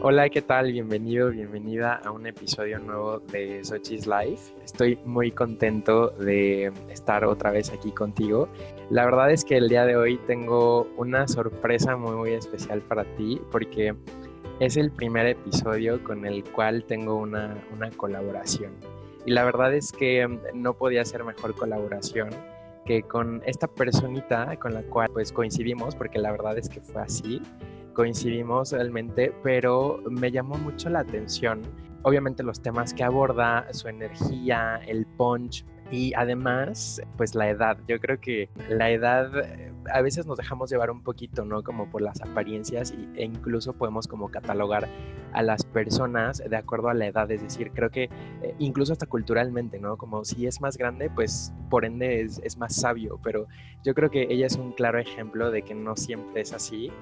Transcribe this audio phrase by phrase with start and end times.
[0.00, 0.70] Hola, ¿qué tal?
[0.70, 4.54] Bienvenido, bienvenida a un episodio nuevo de Sochi's Life.
[4.64, 8.48] Estoy muy contento de estar otra vez aquí contigo.
[8.90, 13.02] La verdad es que el día de hoy tengo una sorpresa muy, muy especial para
[13.16, 13.92] ti porque
[14.60, 18.74] es el primer episodio con el cual tengo una, una colaboración.
[19.26, 22.30] Y la verdad es que no podía ser mejor colaboración
[22.86, 27.02] que con esta personita con la cual pues coincidimos, porque la verdad es que fue
[27.02, 27.42] así
[27.98, 31.62] coincidimos realmente, pero me llamó mucho la atención,
[32.04, 37.76] obviamente los temas que aborda, su energía, el punch, y además, pues la edad.
[37.88, 41.64] Yo creo que la edad eh, a veces nos dejamos llevar un poquito, ¿no?
[41.64, 44.86] Como por las apariencias e incluso podemos como catalogar
[45.32, 47.28] a las personas de acuerdo a la edad.
[47.32, 48.04] Es decir, creo que
[48.42, 49.96] eh, incluso hasta culturalmente, ¿no?
[49.96, 53.18] Como si es más grande, pues por ende es, es más sabio.
[53.24, 53.48] Pero
[53.82, 56.92] yo creo que ella es un claro ejemplo de que no siempre es así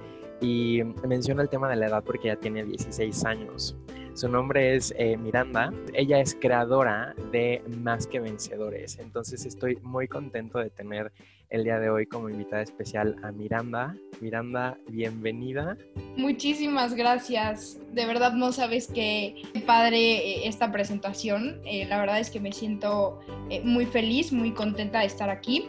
[0.41, 3.77] y menciona el tema de la edad porque ya tiene 16 años.
[4.17, 5.71] Su nombre es eh, Miranda.
[5.93, 8.99] Ella es creadora de Más que Vencedores.
[8.99, 11.13] Entonces estoy muy contento de tener
[11.51, 13.95] el día de hoy como invitada especial a Miranda.
[14.23, 15.77] Miranda, bienvenida.
[16.17, 17.79] Muchísimas gracias.
[17.93, 21.61] De verdad no sabes qué padre eh, esta presentación.
[21.67, 23.21] Eh, la verdad es que me siento
[23.65, 25.69] muy feliz, muy contenta de estar aquí.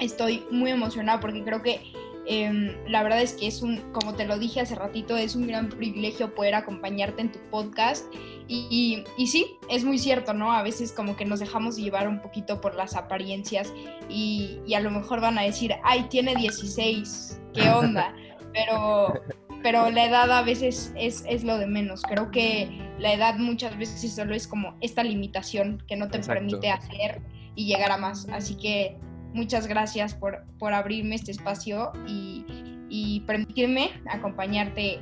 [0.00, 1.80] Estoy muy emocionada porque creo que
[2.26, 5.46] Em, la verdad es que es un, como te lo dije hace ratito, es un
[5.46, 8.06] gran privilegio poder acompañarte en tu podcast.
[8.46, 10.52] Y, y, sí, es muy cierto, ¿no?
[10.52, 13.72] A veces como que nos dejamos llevar un poquito por las apariencias
[14.08, 18.14] y, y a lo mejor van a decir, ay, tiene 16, ¿qué onda?
[18.52, 19.14] Pero,
[19.62, 22.02] pero la edad a veces es, es, lo de menos.
[22.02, 22.68] Creo que
[22.98, 27.22] la edad muchas veces solo es como esta limitación que no te permite hacer
[27.54, 28.26] y llegar a más.
[28.32, 28.96] Así que
[29.32, 32.44] muchas gracias por, por abrirme este espacio y,
[32.88, 35.00] y, permitirme acompañarte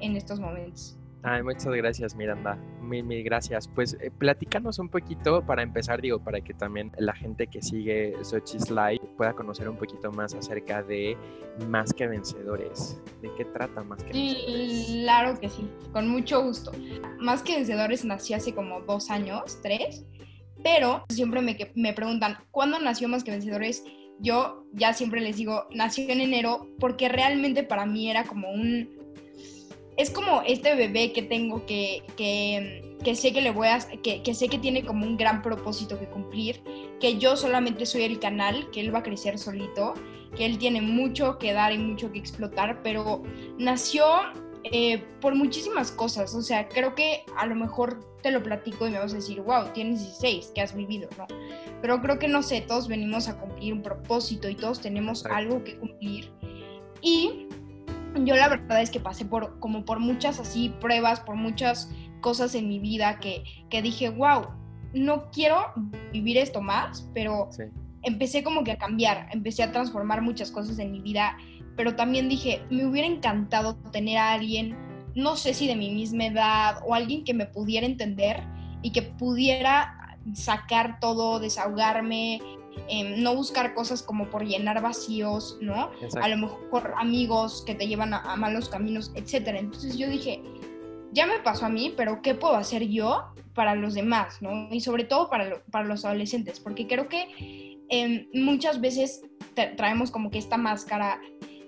[0.00, 0.98] en estos momentos.
[1.24, 2.56] Ay, muchas gracias, Miranda.
[2.80, 3.66] Mil, mil gracias.
[3.66, 8.14] Pues eh, platícanos un poquito para empezar, digo, para que también la gente que sigue
[8.22, 11.16] Sochi's Live pueda conocer un poquito más acerca de
[11.68, 13.02] Más que Vencedores.
[13.20, 14.86] ¿De qué trata Más que Vencedores?
[15.02, 16.70] Claro que sí, con mucho gusto.
[17.18, 20.06] Más que Vencedores nació hace como dos años, tres
[20.62, 23.84] pero siempre me, me preguntan, ¿cuándo nació Más que Vencedores?
[24.20, 28.96] Yo ya siempre les digo, nació en enero porque realmente para mí era como un...
[29.96, 33.78] Es como este bebé que tengo que, que, que sé que le voy a...
[34.02, 36.62] Que, que sé que tiene como un gran propósito que cumplir,
[37.00, 39.94] que yo solamente soy el canal, que él va a crecer solito,
[40.36, 43.22] que él tiene mucho que dar y mucho que explotar, pero
[43.58, 44.04] nació
[44.72, 46.34] eh, por muchísimas cosas.
[46.34, 49.40] O sea, creo que a lo mejor te lo platico y me vas a decir,
[49.40, 51.08] wow, tienes 16, ¿qué has vivido?
[51.16, 51.26] No.
[51.80, 55.62] Pero creo que no sé, todos venimos a cumplir un propósito y todos tenemos algo
[55.64, 56.30] que cumplir.
[57.00, 57.46] Y
[58.24, 61.90] yo la verdad es que pasé por como por muchas así pruebas, por muchas
[62.20, 64.48] cosas en mi vida que, que dije, wow,
[64.92, 65.72] no quiero
[66.12, 67.48] vivir esto más, pero
[68.02, 71.36] empecé como que a cambiar, empecé a transformar muchas cosas en mi vida
[71.78, 74.76] pero también dije, me hubiera encantado tener a alguien,
[75.14, 78.42] no sé si de mi misma edad o alguien que me pudiera entender
[78.82, 82.42] y que pudiera sacar todo, desahogarme,
[82.88, 85.92] em, no buscar cosas como por llenar vacíos, ¿no?
[86.20, 89.60] A lo mejor amigos que te llevan a, malos caminos, etcétera.
[89.60, 90.42] Entonces yo dije,
[91.12, 93.22] ya me pasó a mí, pero ¿qué puedo hacer yo
[93.54, 94.66] para los demás, ¿no?
[94.72, 99.22] Y sobre todo para, para los adolescentes, porque creo que em, muchas veces
[99.76, 101.20] traemos como que esta máscara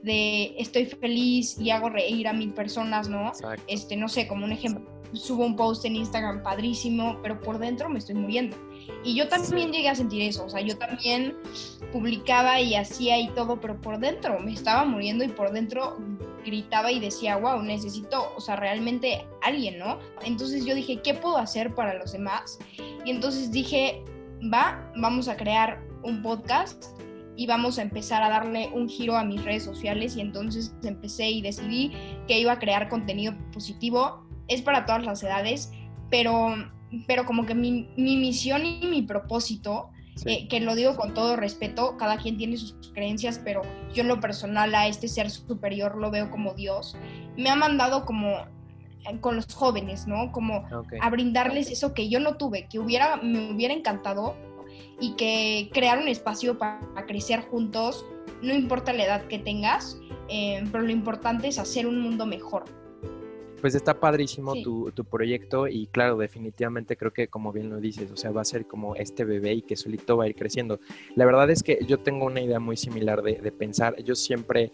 [0.03, 3.33] de estoy feliz y hago reír a mil personas, ¿no?
[3.67, 7.89] Este, no sé, como un ejemplo, subo un post en Instagram padrísimo, pero por dentro
[7.89, 8.57] me estoy muriendo.
[9.05, 11.37] Y yo también llegué a sentir eso, o sea, yo también
[11.93, 15.99] publicaba y hacía y todo, pero por dentro me estaba muriendo y por dentro
[16.45, 19.99] gritaba y decía, wow, necesito, o sea, realmente alguien, ¿no?
[20.25, 22.59] Entonces yo dije, ¿qué puedo hacer para los demás?
[23.05, 24.03] Y entonces dije,
[24.53, 26.99] va, vamos a crear un podcast
[27.41, 31.31] y vamos a empezar a darle un giro a mis redes sociales y entonces empecé
[31.31, 31.91] y decidí
[32.29, 34.27] que iba a crear contenido positivo.
[34.47, 35.73] Es para todas las edades,
[36.11, 36.55] pero,
[37.07, 39.89] pero como que mi, mi misión y mi propósito,
[40.27, 43.63] eh, que lo digo con todo respeto, cada quien tiene sus creencias, pero
[43.95, 46.95] yo en lo personal a este ser superior lo veo como Dios,
[47.39, 48.33] me ha mandado como
[49.09, 50.31] eh, con los jóvenes, ¿no?
[50.31, 50.67] Como
[51.01, 54.37] a brindarles eso que yo no tuve, que hubiera, me hubiera encantado
[55.01, 58.05] y que crear un espacio para crecer juntos,
[58.43, 59.99] no importa la edad que tengas,
[60.29, 62.65] eh, pero lo importante es hacer un mundo mejor.
[63.61, 68.11] Pues está padrísimo tu, tu, proyecto y claro, definitivamente creo que como bien lo dices,
[68.11, 70.81] o sea, va a ser como este bebé y que solito va a ir creciendo.
[71.15, 74.73] La verdad es que yo tengo una idea muy similar de, de pensar, yo siempre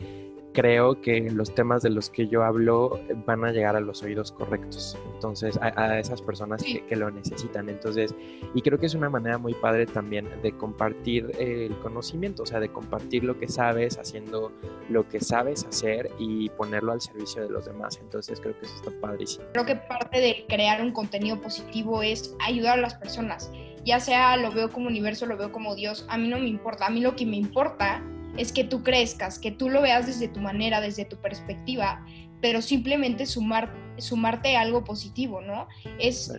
[0.56, 4.32] creo que los temas de los que yo hablo van a llegar a los oídos
[4.32, 4.96] correctos.
[5.12, 7.68] Entonces, a, esas personas que, lo necesitan.
[7.68, 8.14] Entonces,
[8.54, 12.58] y creo que es una manera muy padre también de compartir el conocimiento, o sea,
[12.58, 14.50] de compartir lo que sabes, haciendo
[14.88, 17.98] lo que sabes hacer y ponerlo al servicio de los demás.
[18.00, 19.44] Entonces, creo que eso está padrísimo.
[19.52, 23.52] Creo que parte de crear un contenido positivo es ayudar a las personas.
[23.84, 26.86] Ya sea lo veo como universo, lo veo como Dios, a mí no me importa.
[26.86, 28.02] A mí lo que me importa
[28.36, 32.04] es que tú crezcas, que tú lo veas desde tu manera, desde tu perspectiva,
[32.40, 35.68] pero simplemente sumar, sumarte a algo positivo, ¿no?
[35.98, 36.32] Es,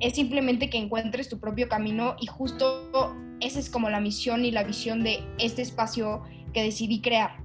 [0.00, 4.50] es simplemente que encuentres tu propio camino y justo esa es como la misión y
[4.50, 6.22] la visión de este espacio
[6.52, 7.42] que decidí crear.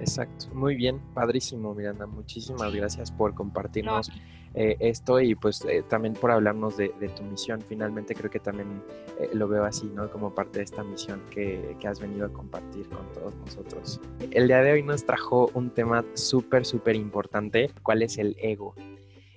[0.00, 4.10] Exacto, muy bien, padrísimo Miranda, muchísimas gracias por compartirnos.
[4.56, 7.60] Eh, esto y pues eh, también por hablarnos de, tu misión.
[7.60, 8.82] Finalmente creo que también
[9.18, 10.08] eh, lo veo así, ¿no?
[10.10, 14.00] Como parte de esta misión que, que, has venido a compartir con todos nosotros.
[14.30, 18.74] El día de hoy nos trajo un tema súper, súper importante, ¿cuál es el ego?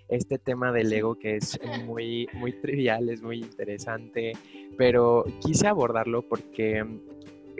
[0.07, 4.33] Este tema del ego que es muy, muy trivial, es muy interesante,
[4.77, 6.85] pero quise abordarlo porque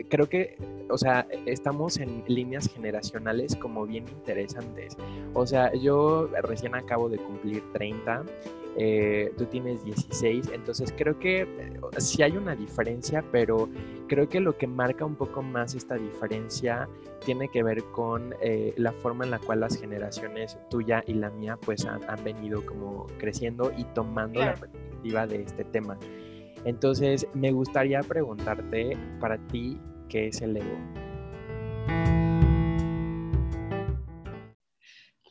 [0.08, 0.56] creo que,
[0.88, 4.96] o sea, estamos en líneas generacionales como bien interesantes.
[5.34, 8.24] O sea, yo recién acabo de cumplir 30,
[8.76, 13.68] eh, tú tienes 16, entonces creo que eh, sí hay una diferencia, pero
[14.06, 16.88] creo que lo que marca un poco más esta diferencia
[17.24, 21.30] tiene que ver con eh, la forma en la cual las generaciones tuya y la
[21.30, 25.98] mía pues han, venido como creciendo y tomando la perspectiva de este tema.
[26.64, 29.78] Entonces, me gustaría preguntarte para ti,
[30.08, 30.78] ¿qué es el ego?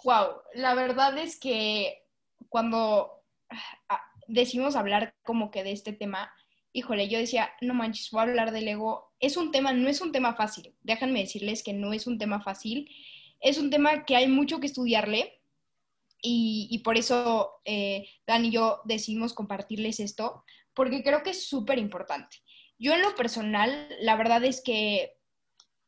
[0.03, 2.03] Wow, la verdad es que
[2.47, 3.23] cuando
[3.89, 6.31] ah, decimos hablar como que de este tema,
[6.71, 9.13] híjole, yo decía, no manches, voy a hablar del ego.
[9.19, 10.75] Es un tema, no es un tema fácil.
[10.81, 12.89] Déjenme decirles que no es un tema fácil.
[13.41, 15.41] Es un tema que hay mucho que estudiarle
[16.21, 20.43] y, por eso eh, Dan y yo decidimos compartirles esto,
[20.77, 22.37] porque creo que es súper importante.
[22.77, 25.17] Yo en lo personal, la verdad es que,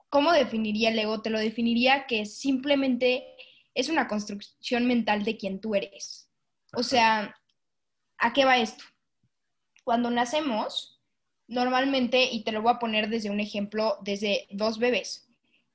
[0.09, 1.21] ¿cómo definiría el ego?
[1.21, 3.27] Te lo definiría que simplemente
[3.75, 6.31] es una construcción mental de quien tú eres.
[6.74, 7.36] O sea,
[8.18, 8.83] ¿a qué va esto?
[9.83, 11.00] Cuando nacemos,
[11.45, 15.30] normalmente, y te lo voy a poner desde un ejemplo, desde dos bebés,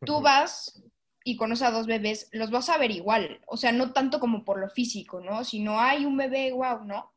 [0.04, 0.82] tú vas
[1.22, 4.44] y conoces a dos bebés, los vas a ver igual, o sea, no tanto como
[4.44, 5.44] por lo físico, ¿no?
[5.44, 7.12] Sino hay un bebé, wow, ¿no?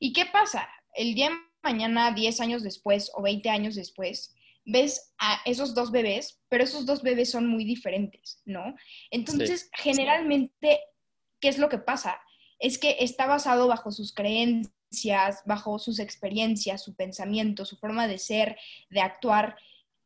[0.00, 0.68] ¿Y qué pasa?
[0.96, 4.34] El día de mañana, 10 años después o 20 años después,
[4.66, 8.74] ves a esos dos bebés, pero esos dos bebés son muy diferentes, ¿no?
[9.10, 10.80] Entonces, generalmente,
[11.40, 12.20] ¿qué es lo que pasa?
[12.58, 18.18] Es que está basado bajo sus creencias, bajo sus experiencias, su pensamiento, su forma de
[18.18, 18.58] ser,
[18.90, 19.56] de actuar.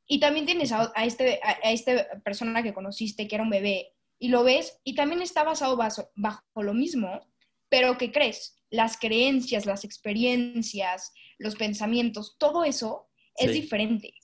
[0.07, 4.29] Y también tienes a, este, a, esta persona que conociste, que era un bebé, y
[4.29, 7.30] lo ves, y también está basado bajo, bajo lo mismo,
[7.71, 8.61] pero ¿qué crees?
[8.71, 14.15] las creencias, las experiencias, los pensamientos, todo eso es diferente.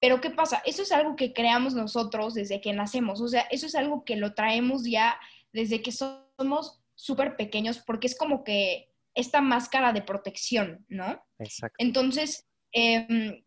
[0.00, 0.62] Pero ¿qué pasa?
[0.64, 4.16] Eso es algo que creamos nosotros desde que nacemos, o sea, eso es algo que
[4.16, 5.18] lo traemos ya
[5.52, 11.22] desde que somos súper pequeños, porque es como que esta máscara de protección, ¿no?
[11.38, 11.74] Exacto.
[11.78, 13.44] Entonces, eh,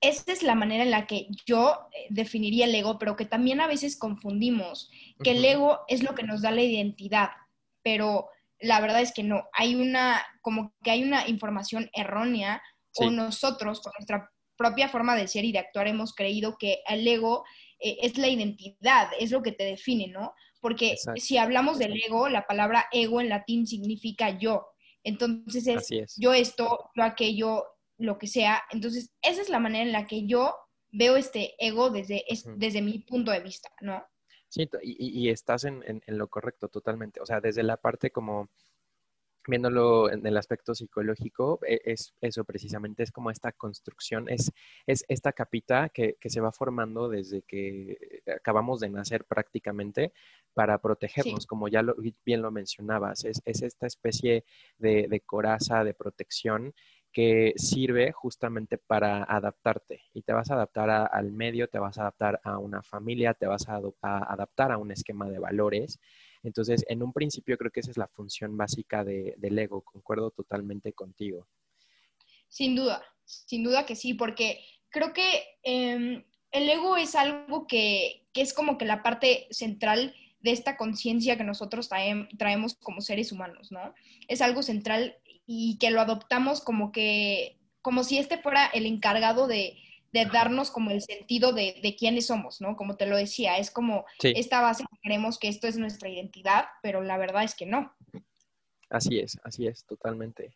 [0.00, 3.60] esta es la manera en la que yo eh, definiría el ego, pero que también
[3.60, 4.90] a veces confundimos,
[5.22, 7.30] que el ego es lo que nos da la identidad,
[7.82, 8.28] pero
[8.62, 12.62] la verdad es que no, hay una, como que hay una información errónea
[12.96, 17.06] o nosotros con nuestra propia forma de ser y de actuar hemos creído que el
[17.06, 17.44] ego
[17.80, 20.34] eh, es la identidad, es lo que te define, ¿no?
[20.60, 24.68] Porque si hablamos del ego, la palabra ego en latín significa yo.
[25.02, 27.64] Entonces es, yo esto, yo aquello,
[27.98, 28.62] lo que sea.
[28.70, 30.54] Entonces, esa es la manera en la que yo
[30.92, 32.24] veo este ego desde,
[32.56, 34.04] desde mi punto de vista, ¿no?
[34.52, 37.22] Sí, y, estás en, lo correcto totalmente.
[37.22, 38.50] O sea, desde la parte como
[39.48, 44.52] viéndolo en el aspecto psicológico, e, es eso precisamente, es como esta construcción, es,
[44.86, 50.12] es esta capita que, se va formando desde que acabamos de nacer prácticamente
[50.52, 51.82] para protegernos, como ya
[52.22, 54.44] bien lo mencionabas, es, esta especie
[54.76, 56.74] de, de, coraza de protección
[57.12, 62.02] que sirve justamente para adaptarte y te vas a adaptar al medio, te vas a
[62.02, 66.00] adaptar a una familia, te vas a, adaptar a un esquema de valores.
[66.42, 70.92] Entonces, en un principio creo que esa es la función básica del ego, concuerdo totalmente
[70.92, 71.46] contigo.
[72.48, 78.26] Sin duda, sin duda que sí, porque creo que em, el ego es algo que,
[78.32, 81.88] que, es como que la parte central de esta conciencia que nosotros
[82.36, 83.94] traemos como seres humanos, ¿no?
[84.26, 89.46] Es algo central y que lo adoptamos como que, como si este fuera el encargado
[89.46, 89.76] de,
[90.12, 92.76] de darnos como el sentido de, de, quiénes somos, ¿no?
[92.76, 96.66] Como te lo decía, es como esta base que creemos que esto es nuestra identidad,
[96.82, 97.94] pero la verdad es que no.
[98.90, 100.54] Así es, así es, totalmente.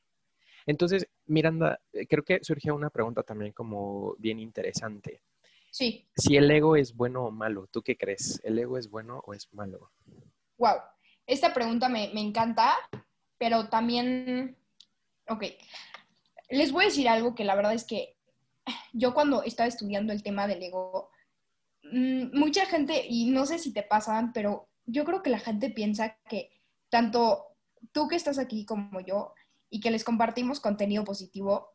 [0.67, 5.23] Entonces, Miranda, eh, creo que surge una pregunta también como bien interesante.
[5.71, 6.07] Sí.
[6.17, 8.41] Si el ego es bueno o malo, ¿tú qué crees?
[8.45, 9.91] ¿El ego es bueno o es malo?
[10.59, 10.77] Wow,
[11.27, 12.75] esta pregunta me, me encanta,
[13.39, 14.57] pero también,
[15.29, 15.45] ok,
[16.51, 18.17] les voy a decir algo que la verdad es que
[18.93, 21.11] yo cuando estaba estudiando el tema del ego,
[21.83, 25.71] mm, mucha gente, y no sé si te pasan, pero yo creo que la gente
[25.71, 26.51] piensa que
[26.89, 27.45] tanto
[27.93, 29.35] tú que estás aquí como yo
[29.71, 31.75] y que les compartimos contenido positivo,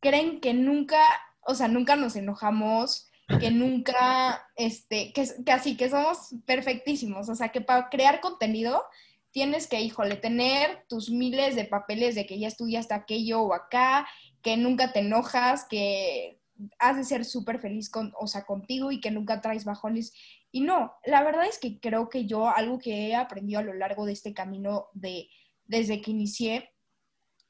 [0.00, 1.00] creen que nunca,
[1.42, 3.08] o sea, nunca nos enojamos,
[3.40, 8.82] que nunca, este, que, que así, que somos perfectísimos, o sea, que para crear contenido
[9.32, 14.08] tienes que, híjole, tener tus miles de papeles de que ya estudiaste aquello o acá,
[14.42, 16.40] que nunca te enojas, que
[16.78, 20.12] has de ser súper feliz con, o sea, contigo y que nunca traes bajones.
[20.52, 23.74] Y no, la verdad es que creo que yo algo que he aprendido a lo
[23.74, 25.28] largo de este camino de
[25.64, 26.70] desde que inicié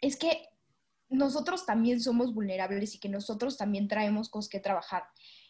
[0.00, 0.46] es que
[1.08, 5.04] nosotros también somos vulnerables y que nosotros también traemos cosas que trabajar.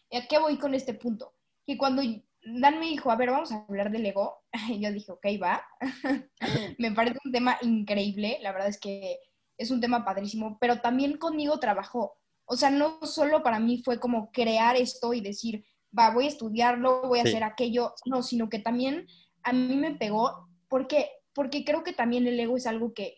[0.09, 1.35] ¿Y a qué voy con este punto?
[1.65, 2.01] Que cuando
[2.43, 4.43] Dan me dijo, a ver, vamos a hablar del ego,
[4.79, 5.63] yo dije, ok, va.
[6.77, 9.19] me parece un tema increíble, la verdad es que
[9.57, 12.17] es un tema padrísimo, pero también conmigo trabajó.
[12.45, 15.63] O sea, no solo para mí fue como crear esto y decir,
[15.97, 19.07] va, voy a estudiarlo, voy a hacer aquello, no, sino que también
[19.43, 23.15] a mí me pegó porque, porque creo que también el ego es algo que,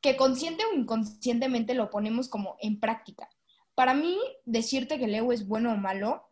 [0.00, 3.28] que consciente o inconscientemente lo ponemos como en práctica.
[3.74, 6.30] Para mí, decirte que el ego es bueno o malo,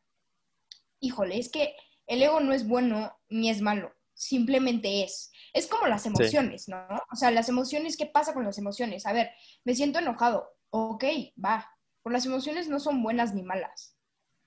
[1.01, 1.75] híjole, es que
[2.09, 5.31] el ego no es bueno ni es malo, simplemente es.
[5.53, 6.85] Es como las emociones, ¿no?
[7.13, 9.07] O sea, las emociones, ¿qué pasa con las emociones?
[9.07, 9.31] A ver,
[9.65, 11.05] me siento enojado, ok,
[11.43, 11.71] va,
[12.03, 13.97] por las emociones no son buenas ni malas,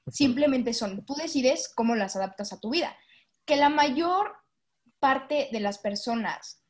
[0.09, 2.95] simplemente son, tú decides cómo las adaptas a tu vida.
[3.45, 4.35] Que la mayor
[4.99, 6.60] parte de las personas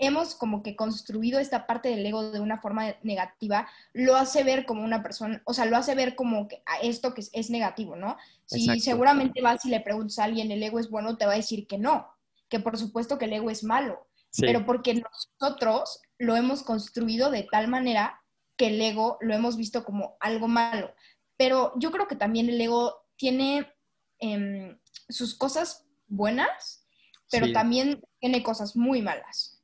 [0.00, 4.64] hemos como que construido esta parte del ego de una forma negativa, lo hace ver
[4.64, 8.16] como una persona, o sea, lo hace ver como que esto que es, negativo, ¿no?
[8.46, 11.18] Si seguramente vas y le preguntas a alguien, ¿el ego es bueno?
[11.18, 12.08] Te va a decir que no,
[12.48, 17.46] que por supuesto que el ego es malo, pero porque nosotros lo hemos construido de
[17.50, 18.22] tal manera
[18.56, 20.94] que el ego lo hemos visto como algo malo.
[21.36, 23.70] Pero yo creo que también el ego tiene
[24.18, 24.78] em,
[25.10, 26.86] sus cosas buenas,
[27.30, 29.59] pero también tiene cosas muy malas.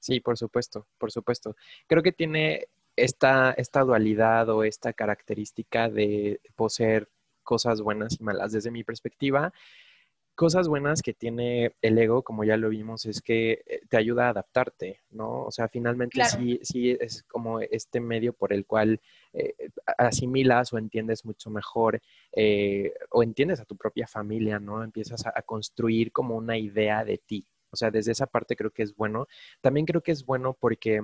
[0.00, 1.54] Sí, por supuesto, por supuesto.
[1.86, 7.08] Creo que tiene esta, esta dualidad o esta característica de poseer
[7.42, 8.52] cosas buenas y malas.
[8.52, 9.52] Desde mi perspectiva,
[10.34, 14.26] cosas buenas que tiene el ego, como ya lo vimos, es que eh, te ayuda
[14.26, 15.42] a adaptarte, ¿no?
[15.44, 19.00] O sea, finalmente sí, sí es como este medio por el cual
[19.34, 19.54] eh,
[19.98, 22.00] asimilas o entiendes mucho mejor
[22.32, 24.82] eh, o entiendes a tu propia familia, ¿no?
[24.82, 28.82] Empiezas a construir como una idea de ti, o sea, desde esa parte creo que
[28.82, 29.26] es bueno.
[29.60, 31.02] También creo que es bueno porque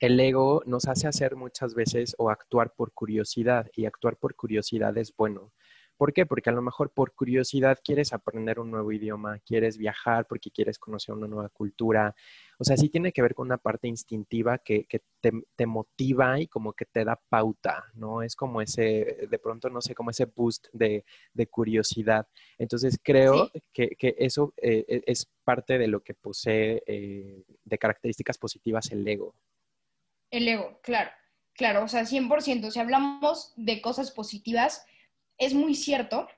[0.00, 4.96] el ego nos hace hacer muchas veces o actuar por curiosidad y actuar por curiosidad
[4.98, 5.52] es bueno.
[5.96, 6.26] ¿Por qué?
[6.26, 10.78] Porque a lo mejor por curiosidad quieres aprender un nuevo idioma, quieres viajar porque quieres
[10.78, 12.14] conocer una nueva cultura.
[12.58, 14.86] O sea, sí tiene que ver con una parte instintiva que,
[15.20, 18.22] te, motiva y como que te da pauta, ¿no?
[18.22, 21.04] Es como ese, de pronto, no sé, como ese boost de,
[21.50, 22.26] curiosidad.
[22.58, 28.38] Entonces, creo que, eso eh, e, es parte de lo que posee eh, de características
[28.38, 29.34] positivas el ego.
[30.30, 31.10] El ego, claro,
[31.54, 32.70] claro, o sea, 100%.
[32.70, 34.86] Si hablamos de cosas positivas,
[35.38, 36.28] es muy cierto,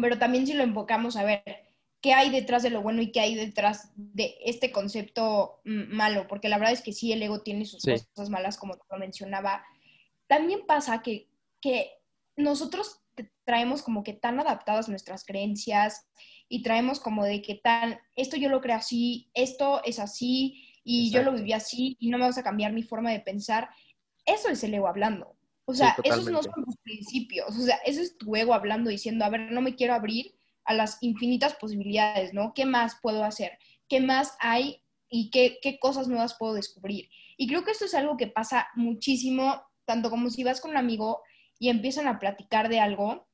[0.00, 1.42] pero también si lo enfocamos a ver
[2.00, 6.26] qué hay detrás de lo bueno y qué hay detrás de este concepto mm, malo,
[6.28, 9.64] porque la verdad es que sí, el ego tiene sus cosas malas, como lo mencionaba.
[10.26, 11.28] También pasa que,
[11.60, 11.92] que
[12.36, 13.00] nosotros
[13.44, 16.06] traemos como que tan adaptadas nuestras creencias
[16.48, 21.10] y traemos como de que tal, esto yo lo creo así, esto es así y
[21.10, 23.70] yo lo viví así y no me vas a cambiar mi forma de pensar.
[24.26, 25.33] Eso es el ego hablando.
[25.66, 27.56] O sea, esos no son los principios.
[27.56, 30.74] O sea, eso es tu ego hablando, diciendo, a ver, no me quiero abrir a
[30.74, 32.52] las infinitas posibilidades, ¿no?
[32.54, 33.58] ¿Qué más puedo hacer?
[33.88, 37.08] ¿Qué más hay y qué, qué cosas nuevas puedo descubrir?
[37.36, 40.76] Y creo que esto es algo que pasa muchísimo, tanto como si vas con un
[40.76, 41.22] amigo
[41.58, 43.26] y empiezan a platicar de algo.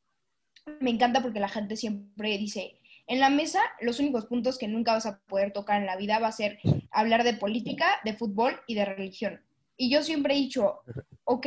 [0.81, 4.93] Me encanta porque la gente siempre dice, en la mesa los únicos puntos que nunca
[4.93, 6.61] vas a poder tocar en la vida va a ser
[6.93, 9.41] hablar de política, de fútbol y de religión.
[9.77, 10.81] Y yo siempre he dicho,
[11.25, 11.47] ok,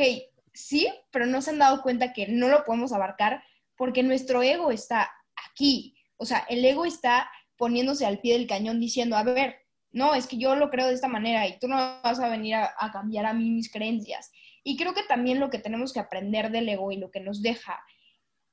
[0.54, 3.42] sí, pero no se han dado cuenta que no lo podemos abarcar
[3.76, 5.10] porque nuestro ego está
[5.50, 5.96] aquí.
[6.16, 9.56] O sea, el ego está poniéndose al pie del cañón diciendo, a ver,
[9.90, 12.54] no, es que yo lo creo de esta manera y tú no vas a venir
[12.54, 14.32] a, cambiar a mí mis creencias.
[14.62, 17.42] Y creo que también lo que tenemos que aprender del ego y lo que nos
[17.42, 17.80] deja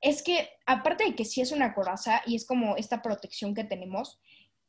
[0.00, 3.64] es que, aparte de que sí es una coraza y es como esta protección que
[3.64, 4.20] tenemos,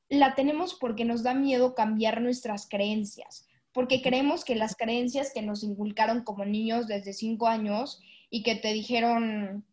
[0.10, 5.42] la tenemos porque nos da miedo cambiar nuestras creencias, porque creemos que las creencias que
[5.42, 9.65] nos inculcaron como niños desde cinco años y que te dijeron,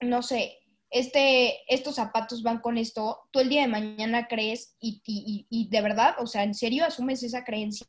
[0.00, 0.58] no sé,
[0.90, 5.80] este, estos zapatos van con esto, tú el día de mañana crees y, y, de
[5.80, 7.86] verdad, o sea, en serio asumes esa creencia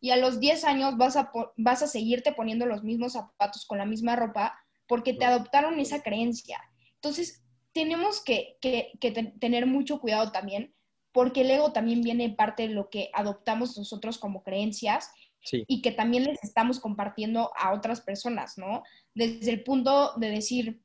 [0.00, 3.78] y a los 10 años vas a, vas a seguirte poniendo los mismos zapatos con
[3.78, 6.60] la misma ropa porque te adoptaron esa creencia.
[6.94, 10.74] Entonces, tenemos que, que, que tener mucho cuidado también
[11.12, 15.10] porque el ego también viene parte de lo que adoptamos nosotros como creencias
[15.50, 18.82] y que también les estamos compartiendo a otras personas, ¿no?
[19.14, 20.82] Desde el punto de decir,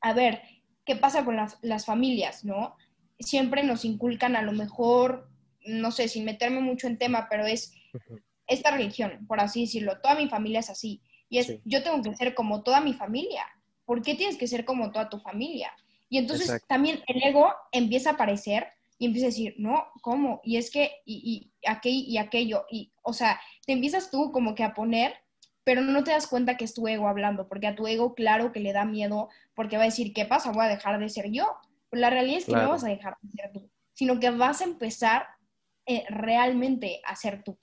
[0.00, 0.42] a ver,
[0.84, 2.76] ¿qué pasa con las, las familias, ¿no?
[3.18, 5.30] Siempre nos inculcan a lo mejor,
[5.64, 7.72] no sé, sin meterme mucho en tema, pero es
[8.46, 11.00] esta religión, por así decirlo, toda mi familia es así.
[11.28, 13.46] Y es, yo tengo que ser como toda mi familia.
[13.86, 15.72] ¿Por qué tienes que ser como toda tu familia?
[16.08, 18.66] Y entonces también el ego empieza a aparecer
[18.98, 20.40] y empieza a decir, no, ¿cómo?
[20.44, 24.54] Y es que, y, y, aquello, y aquello, y, o sea, te empiezas tú como
[24.54, 25.14] que a poner,
[25.64, 28.52] pero no te das cuenta que es tu ego hablando, porque a tu ego, claro
[28.52, 30.52] que le da miedo, porque va a decir, ¿qué pasa?
[30.52, 31.56] Voy a dejar de ser yo.
[31.88, 34.60] Pero la realidad es que no vas a dejar de ser tú, sino que vas
[34.60, 35.26] a empezar
[35.86, 37.58] eh, realmente a ser tú.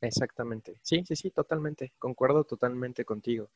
[0.00, 0.78] Exactamente.
[0.82, 1.92] Sí, sí, sí, totalmente.
[1.98, 3.50] Concuerdo totalmente contigo.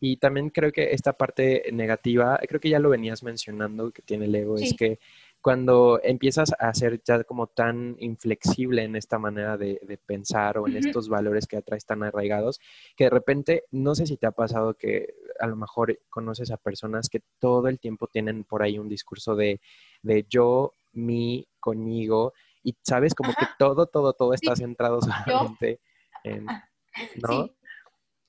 [0.00, 4.24] Y también creo que esta parte negativa, creo que ya lo venías mencionando que tiene
[4.24, 4.98] el ego, es que
[5.42, 10.76] cuando empiezas a ser ya como tan inflexible en esta manera de, pensar o en
[10.76, 12.60] estos valores que atraes tan arraigados,
[12.96, 16.58] que de repente, no sé si te ha pasado que a lo mejor conoces a
[16.58, 19.60] personas que todo el tiempo tienen por ahí un discurso de,
[20.02, 25.80] de yo, mi, conmigo, y sabes como que todo, todo, todo está centrado solamente
[26.24, 26.46] en,
[27.22, 27.50] ¿no?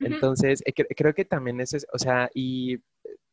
[0.02, 2.80] Entonces, eh, creo que también es, o sea, y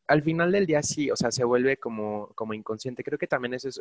[0.09, 3.03] al final del día sí, o sea, se vuelve como, como inconsciente.
[3.03, 3.79] Creo que también eso es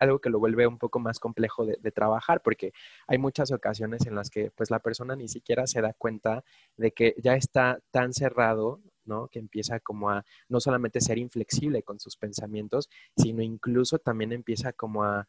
[0.00, 2.72] algo que lo vuelve un poco más complejo de, trabajar, porque
[3.06, 6.42] hay muchas ocasiones en las que pues la persona ni siquiera se da cuenta
[6.76, 9.28] de que ya está tan cerrado, ¿no?
[9.28, 14.72] Que empieza como a no solamente ser inflexible con sus pensamientos, sino incluso también empieza
[14.72, 15.26] como a,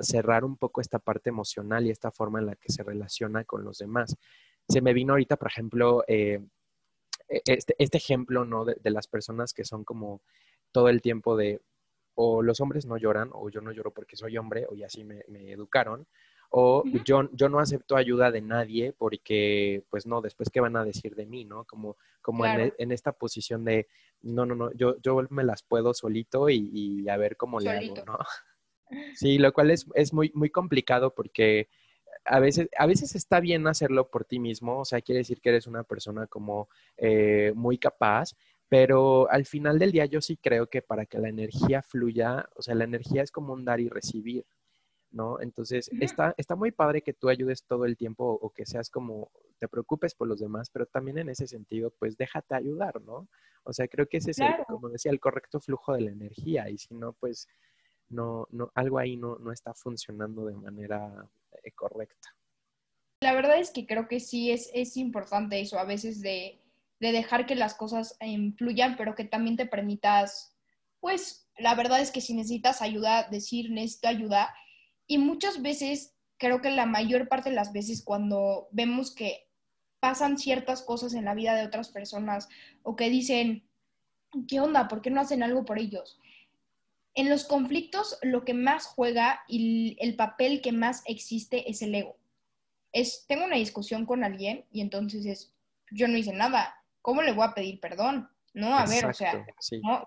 [0.00, 3.62] cerrar un poco esta parte emocional y esta forma en la que se relaciona con
[3.62, 4.16] los demás.
[4.68, 6.40] Se me vino ahorita, por ejemplo, eh,
[7.28, 8.64] e-, este, este, ejemplo, ¿no?
[8.64, 10.20] De, las personas que son como
[10.72, 11.60] todo el tiempo de,
[12.14, 15.24] o los hombres no lloran, o yo no lloro porque soy hombre, o así me,
[15.50, 16.06] educaron,
[16.50, 20.84] o yo, yo no acepto ayuda de nadie porque, pues no, después qué van a
[20.84, 21.64] decir de mí, ¿no?
[21.64, 23.88] Como, como en, en, esta posición de,
[24.22, 27.94] no, no, no, yo, yo me las puedo solito y, a ver cómo le hago,
[28.06, 28.18] ¿no?
[29.16, 31.68] Sí, lo cual es, es muy, muy complicado porque
[32.26, 35.50] a veces, a veces está bien hacerlo por ti mismo, o sea, quiere decir que
[35.50, 38.34] eres una persona como eh, muy capaz,
[38.68, 42.62] pero al final del día yo sí creo que para que la energía fluya, o
[42.62, 44.44] sea, la energía es como un dar y recibir,
[45.12, 45.40] ¿no?
[45.40, 49.30] Entonces, está, está muy padre que tú ayudes todo el tiempo o que seas como,
[49.58, 53.28] te preocupes por los demás, pero también en ese sentido, pues déjate ayudar, ¿no?
[53.62, 56.68] O sea, creo que ese es, el, como decía, el correcto flujo de la energía
[56.68, 57.48] y si no, pues
[58.08, 61.28] no, no, algo ahí no, no está funcionando de manera
[61.74, 62.34] correcta.
[63.20, 66.60] La verdad es que creo que sí es, es importante eso, a veces de,
[67.00, 70.56] de dejar que las cosas influyan, pero que también te permitas,
[71.00, 74.54] pues la verdad es que si necesitas ayuda, decir necesito ayuda.
[75.06, 79.48] Y muchas veces, creo que la mayor parte de las veces cuando vemos que
[80.00, 82.48] pasan ciertas cosas en la vida de otras personas
[82.82, 83.68] o que dicen,
[84.46, 84.88] ¿qué onda?
[84.88, 86.20] ¿Por qué no hacen algo por ellos?
[87.16, 91.94] En los conflictos lo que más juega y el papel que más existe es el
[91.94, 92.16] ego.
[92.92, 95.54] Es, tengo una discusión con alguien y entonces es,
[95.90, 98.28] yo no hice nada, ¿cómo le voy a pedir perdón?
[98.52, 99.44] No, a ver, o sea,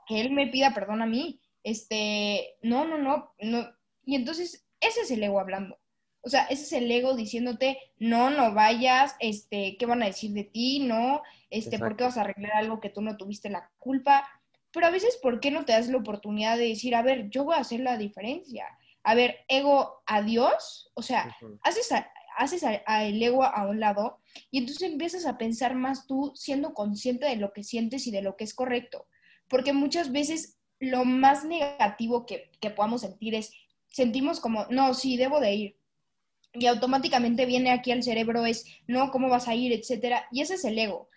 [0.08, 1.40] que él me pida perdón a mí.
[1.64, 3.70] Este, no, no, no, no.
[4.06, 5.78] Y entonces, ese es el ego hablando.
[6.22, 10.32] O sea, ese es el ego diciéndote, no, no vayas, este, ¿qué van a decir
[10.32, 10.80] de ti?
[10.80, 14.28] No, este, ¿por qué vas a arreglar algo que tú no tuviste la culpa?
[14.72, 17.44] Pero a veces, ¿por qué no te das la oportunidad de decir, a ver, yo
[17.44, 18.66] voy a hacer la diferencia?
[19.04, 20.92] A ver, ego, adiós.
[20.94, 24.20] O sea, haces, a, haces el ego a un lado
[24.52, 28.22] y entonces empiezas a pensar más tú siendo consciente de lo que sientes y de
[28.22, 29.08] lo que es correcto.
[29.48, 33.52] Porque muchas veces lo más negativo que, que podamos sentir es,
[33.88, 35.80] sentimos como, no, sí, debo de ir.
[36.54, 39.72] Y automáticamente viene aquí al cerebro es, no, ¿cómo vas a ir?
[39.72, 40.28] Etcétera.
[40.32, 41.10] Y ese es el ego.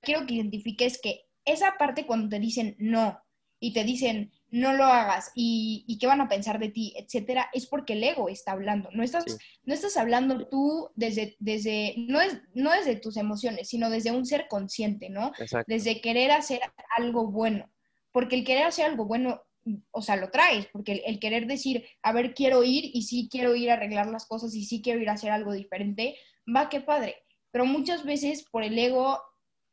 [0.00, 3.20] Quiero que identifiques que esa parte cuando te dicen no
[3.64, 7.66] y te dicen, no lo hagas y, qué van a pensar de ti, etcétera, es
[7.66, 8.90] porque el ego está hablando.
[8.92, 9.24] No estás,
[9.64, 14.26] no estás hablando tú desde, desde no, es, no desde tus emociones, sino desde un
[14.26, 15.32] ser consciente, ¿no?
[15.66, 16.60] Desde querer hacer
[16.96, 17.70] algo bueno.
[18.12, 19.42] Porque el querer hacer algo bueno,
[19.90, 23.56] o sea, lo traes, porque el, querer decir, a ver, quiero ir y sí quiero
[23.56, 26.16] ir a arreglar las cosas y sí quiero ir a hacer algo diferente,
[26.54, 27.16] va, qué padre.
[27.50, 29.20] Pero muchas veces por el ego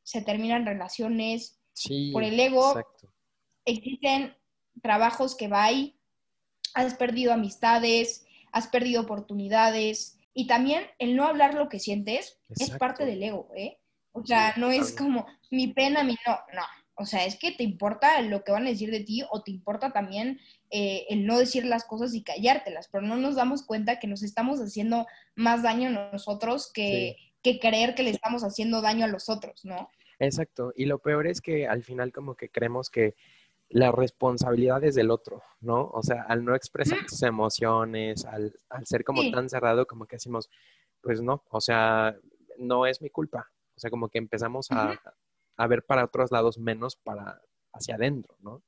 [0.01, 1.60] se terminan relaciones,
[2.11, 2.73] por el ego
[3.65, 4.35] existen
[4.81, 5.99] trabajos que va ahí,
[6.73, 12.71] has perdido amistades, has perdido oportunidades y también el no hablar lo que sientes es
[12.71, 13.77] parte del ego, ¿eh?
[14.13, 16.63] O sea, no es como mi pena, mi no, no.
[16.95, 19.51] O sea, es que te importa lo que van a decir de ti o te
[19.51, 23.99] importa también eh, el no decir las cosas y callártelas, pero no nos damos cuenta
[23.99, 28.81] que nos estamos haciendo más daño a nosotros que, que creer que le estamos haciendo
[28.81, 29.89] daño a los otros, ¿no?
[30.21, 30.71] Exacto.
[30.75, 33.15] Y lo peor es que al final como que creemos que
[33.69, 35.89] la responsabilidad es del otro, ¿no?
[35.93, 38.53] O sea, al no expresar tus emociones, al,
[38.83, 40.49] ser como tan cerrado, como que decimos,
[41.01, 42.15] pues no, o sea,
[42.57, 43.49] no es mi culpa.
[43.75, 44.99] O sea, como que empezamos a,
[45.67, 47.41] ver para otros lados menos para
[47.73, 48.61] hacia adentro, ¿no?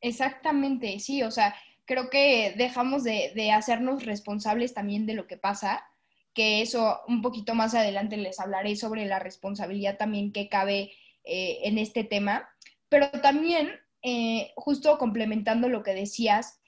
[0.00, 1.54] Exactamente, sí, o sea,
[1.86, 5.86] creo que dejamos de, hacernos responsables también de lo que pasa,
[6.34, 10.92] que eso un poquito más adelante les hablaré sobre la responsabilidad también que cabe
[11.24, 12.48] eh, en este tema,
[12.88, 13.70] pero también
[14.02, 16.60] eh, justo complementando lo que decías,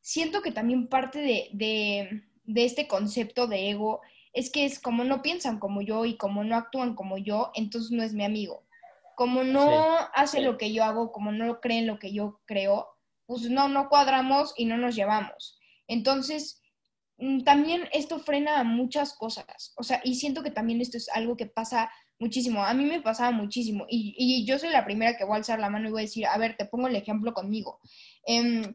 [0.00, 2.22] siento que también parte de,
[2.54, 4.00] este concepto de ego
[4.32, 7.90] es que es como no piensan como yo y como no actúan como yo, entonces
[7.90, 8.64] no es mi amigo.
[9.16, 12.88] Como no hace lo que yo hago, como no cree en lo que yo creo,
[13.26, 15.58] pues no, no cuadramos y no nos llevamos.
[15.88, 16.62] Entonces,
[17.44, 19.72] también esto frena muchas cosas.
[19.76, 22.62] O sea, y siento que también esto es algo que pasa muchísimo.
[22.64, 23.86] A mí me pasaba muchísimo.
[23.88, 26.26] Y, yo soy la primera que voy a alzar la mano y voy a decir,
[26.26, 27.80] a ver, te pongo el ejemplo conmigo.
[28.24, 28.74] Em,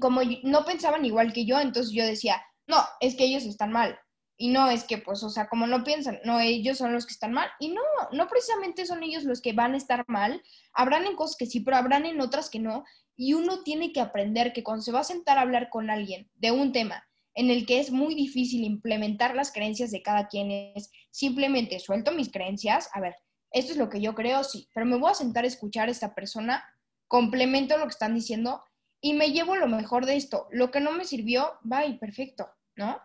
[0.00, 3.98] como no pensaban igual que yo, entonces yo decía, no, es que ellos están mal.
[4.36, 7.12] Y no es que, pues, o sea, como no piensan, no, ellos son los que
[7.12, 7.48] están mal.
[7.60, 10.42] Y no, no precisamente son ellos los que van a estar mal.
[10.72, 12.84] Habrán en cosas que sí, pero habrán en otras que no.
[13.16, 16.30] Y uno tiene que aprender que cuando se va a sentar a hablar con alguien
[16.34, 17.07] de un tema
[17.38, 22.10] en el que es muy difícil implementar las creencias de cada quien es simplemente suelto
[22.10, 23.14] mis creencias, a ver,
[23.52, 25.92] esto es lo que yo creo, sí, pero me voy a sentar a escuchar a
[25.92, 26.64] esta persona,
[27.06, 28.64] complemento lo que están diciendo
[29.00, 30.48] y me llevo lo mejor de esto.
[30.50, 31.52] Lo que no me sirvió,
[31.86, 33.00] y perfecto, ¿no?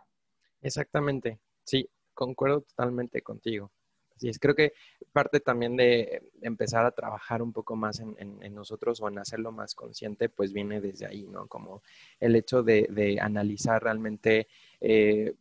[0.63, 3.72] Exactamente, sí, concuerdo totalmente contigo.
[4.15, 4.73] Así es, creo que
[5.12, 9.76] parte también de empezar a trabajar un poco más en, nosotros o en hacerlo más
[9.76, 11.47] consciente, pues viene desde ahí, ¿no?
[11.47, 11.82] Como
[12.19, 14.47] el hecho de, analizar realmente,
[14.82, 15.36] eh,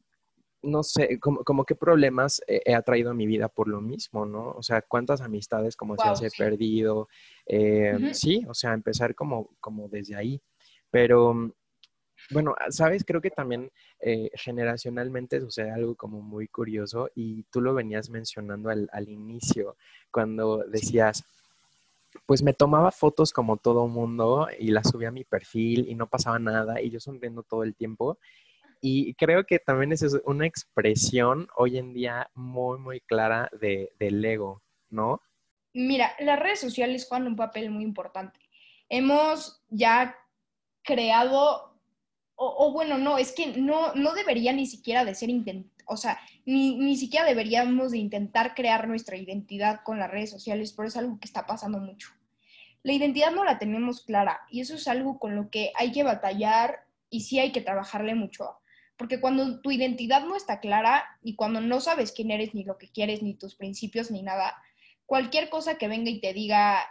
[0.63, 4.51] no sé, como, qué problemas he, traído a mi vida por lo mismo, ¿no?
[4.53, 7.09] O sea, cuántas amistades como se he perdido.
[7.47, 10.41] Eh, sí, o sea, empezar como, como desde ahí.
[10.91, 11.55] Pero
[12.31, 17.61] bueno, ah, sabes, creo que también eh, generacionalmente sucede algo como muy curioso y tú
[17.61, 19.77] lo venías mencionando al, inicio,
[20.11, 21.25] cuando decías,
[22.27, 26.07] pues me tomaba fotos como todo mundo y las subía a mi perfil y no
[26.07, 28.19] pasaba nada y yo sonriendo todo el tiempo.
[28.85, 34.25] Y creo que también es una expresión hoy en día muy, muy clara de, del
[34.25, 35.23] ego, ¿no?
[35.73, 38.41] Mira, las redes sociales juegan un papel muy importante.
[38.89, 40.17] Hemos ya
[40.83, 41.72] creado
[42.35, 46.19] o, bueno, no, es que no, no debería ni siquiera de ser intent o sea,
[46.45, 50.97] ni, ni, siquiera deberíamos de intentar crear nuestra identidad con las redes sociales, pero es
[50.97, 52.09] algo que está pasando mucho.
[52.83, 56.03] La identidad no la tenemos clara y eso es algo con lo que hay que
[56.03, 58.57] batallar y sí hay que trabajarle mucho,
[58.97, 62.79] porque cuando tu identidad no está clara y cuando no sabes quién eres, ni lo
[62.79, 64.57] que quieres, ni tus principios, ni nada,
[65.07, 66.85] cualquier cosa que venga y te diga,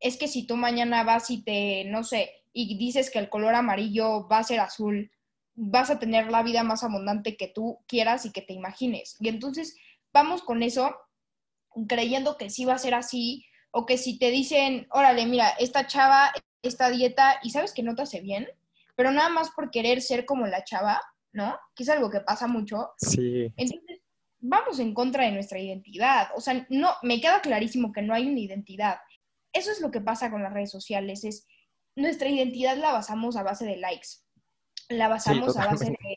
[0.00, 3.54] es que si tú mañana vas y te, no sé, y dices que el color
[3.54, 5.10] amarillo va a ser azul,
[5.54, 9.16] vas a tener la vida más abundante que tú quieras y que te imagines.
[9.20, 9.76] Y entonces
[10.12, 10.96] vamos con eso
[11.88, 15.88] creyendo que sí va a ser así o que si te dicen, órale, mira, esta
[15.88, 18.48] chava, esta dieta y sabes que no te hace bien,
[18.94, 21.00] pero nada más por querer ser como la chava,
[21.32, 21.58] ¿no?
[21.74, 22.92] Que es algo que pasa mucho.
[22.98, 23.52] Sí.
[23.56, 24.00] Entonces,
[24.38, 26.28] vamos en contra de nuestra identidad.
[26.36, 28.98] O sea, no, me queda clarísimo que no hay una identidad.
[29.52, 31.48] Eso es lo que pasa con las redes sociales, es
[31.96, 34.08] nuestra identidad la basamos a base de likes.
[34.88, 36.16] La basamos a base de,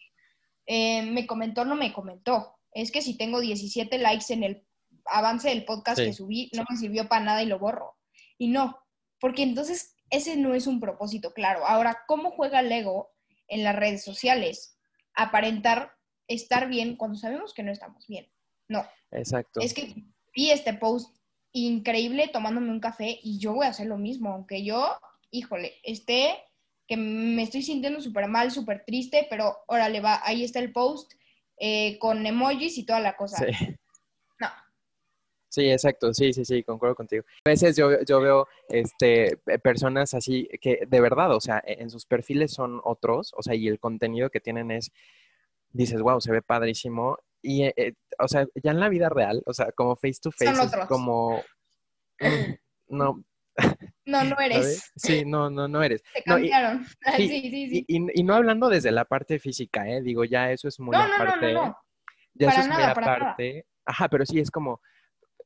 [0.66, 2.58] eh, me comentó, no me comentó.
[2.74, 4.68] Es que si tengo 17 likes en el
[5.06, 7.98] avance del podcast que subí, no me sirvió para nada y lo borro.
[8.38, 8.78] Y no,
[9.20, 11.66] porque entonces ese no es un propósito claro.
[11.66, 13.12] Ahora, ¿cómo juega el ego
[13.48, 14.78] en las redes sociales?
[15.16, 15.94] Aparentar
[16.28, 18.30] estar bien cuando sabemos que no estamos bien.
[18.68, 18.86] No.
[19.12, 19.62] Exacto.
[19.62, 19.96] Es que
[20.36, 21.16] vi este post
[21.54, 25.00] increíble tomándome un café y yo voy a hacer lo mismo, aunque yo
[25.32, 26.38] híjole, esté
[26.88, 31.13] que me estoy sintiendo súper mal, súper triste, pero órale, va, ahí está el post
[31.58, 33.46] eh, con emojis y toda la cosa.
[33.46, 33.76] Sí.
[34.40, 34.48] No.
[35.50, 37.26] Sí, exacto, sí, sí, sí, concuerdo contigo.
[37.46, 42.06] A veces yo, yo veo este, personas así que de verdad, o sea, en sus
[42.06, 44.92] perfiles son otros, o sea, y el contenido que tienen es,
[45.72, 47.18] dices, wow, se ve padrísimo.
[47.42, 50.32] Y, eh, eh, o sea, ya en la vida real, o sea, como face to
[50.32, 51.42] face, es como,
[52.20, 53.24] mm, no,
[54.08, 54.91] no, no eres.
[54.96, 56.02] Sí, no, no, no eres.
[56.13, 56.86] Te cambiaron.
[57.17, 57.86] sí, sí, sí.
[57.88, 60.02] Y, no hablando desde la parte física, ¿eh?
[60.02, 61.54] Digo, ya eso es muy no, aparte.
[61.54, 61.78] No, no, no,
[62.34, 63.65] Ya para eso es muy para aparte.
[63.86, 64.82] Ajá, pero sí es como,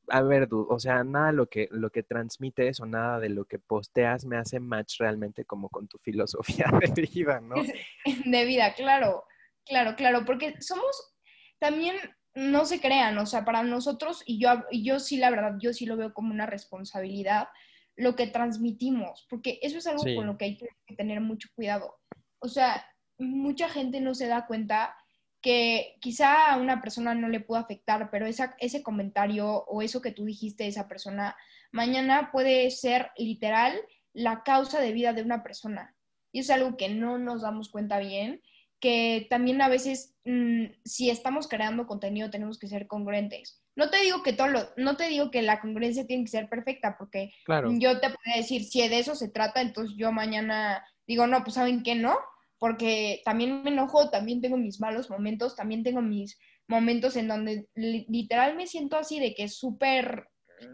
[0.08, 3.58] a ver, o sea, nada lo que, lo que transmites o nada de lo que
[3.58, 7.56] posteas me hace match realmente como con tu filosofía de vida, ¿no?
[8.24, 9.24] De vida, claro,
[9.64, 11.16] claro, claro, porque somos
[11.58, 11.96] también,
[12.34, 15.72] no se crean, o sea, para nosotros, y yo, y yo sí, la verdad, yo
[15.72, 17.48] sí lo veo como una responsabilidad
[17.96, 21.98] lo que transmitimos, porque eso es algo con lo que hay que tener mucho cuidado.
[22.38, 22.84] O sea,
[23.18, 24.96] mucha gente no se da cuenta
[25.42, 30.00] que quizá a una persona no le pudo afectar, pero esa, ese comentario o eso
[30.00, 31.36] que tú dijiste de esa persona,
[31.72, 33.78] mañana puede ser literal
[34.12, 35.94] la causa de vida de una persona.
[36.30, 38.40] Y es algo que no nos damos cuenta bien,
[38.82, 43.62] que también a veces, mm, si estamos creando contenido, tenemos que ser congruentes.
[43.76, 46.48] No te digo que todo lo, no te digo que la congruencia tiene que ser
[46.48, 47.32] perfecta, porque
[47.78, 51.54] yo te puedo decir, si de eso se trata, entonces yo mañana digo, no, pues
[51.54, 52.18] saben que no,
[52.58, 57.68] porque también me enojo, también tengo mis malos momentos, también tengo mis momentos en donde
[57.76, 60.26] literal me siento así de que es súper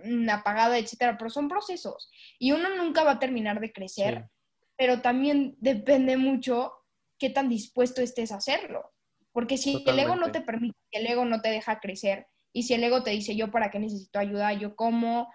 [0.05, 4.31] mm, apagada, etcétera, pero son procesos y uno nunca va a terminar de crecer,
[4.79, 6.73] pero también depende mucho
[7.18, 8.92] qué tan dispuesto estés a hacerlo,
[9.33, 12.74] porque si el ego no te permite, el ego no te deja crecer, y si
[12.74, 15.28] el ego te dice, yo para qué necesito ayuda, yo como,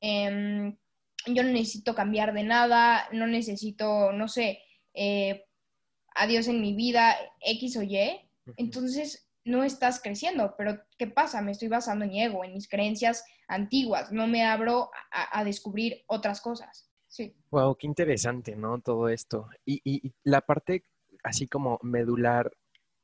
[0.00, 0.76] em,
[1.26, 4.60] yo no necesito cambiar de nada, no necesito, no sé,
[4.94, 5.44] eh,
[6.14, 7.98] adiós en mi vida, X o Y,
[8.56, 10.54] entonces no estás creciendo.
[10.56, 11.42] Pero ¿qué pasa?
[11.42, 16.04] Me estoy basando en mi ego, en mis creencias antiguas, no me abro a, descubrir
[16.06, 16.90] otras cosas.
[17.08, 17.34] Sí.
[17.50, 18.80] Wow, qué interesante, ¿no?
[18.80, 19.48] Todo esto.
[19.64, 20.84] Y, y, la parte
[21.28, 22.50] así como medular,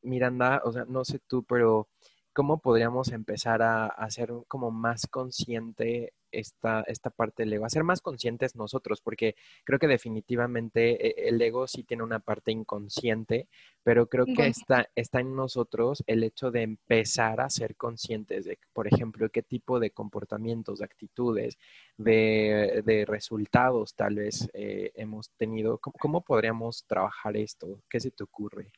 [0.03, 1.89] Miranda, o sea, no sé tú, pero
[2.35, 7.65] ¿cómo podríamos empezar a, hacer como más consciente esta, esta parte del ego?
[7.65, 12.51] Hacer más conscientes nosotros, porque creo que definitivamente eh, el ego sí tiene una parte
[12.53, 13.49] inconsciente,
[13.83, 18.59] pero creo que está, está en nosotros el hecho de empezar a ser conscientes de,
[18.73, 21.57] por ejemplo, qué tipo de comportamientos, de actitudes,
[21.97, 25.79] de, resultados tal vez eh, hemos tenido.
[25.79, 27.83] ¿Cómo podríamos trabajar esto?
[27.89, 28.73] ¿Qué se te ocurre?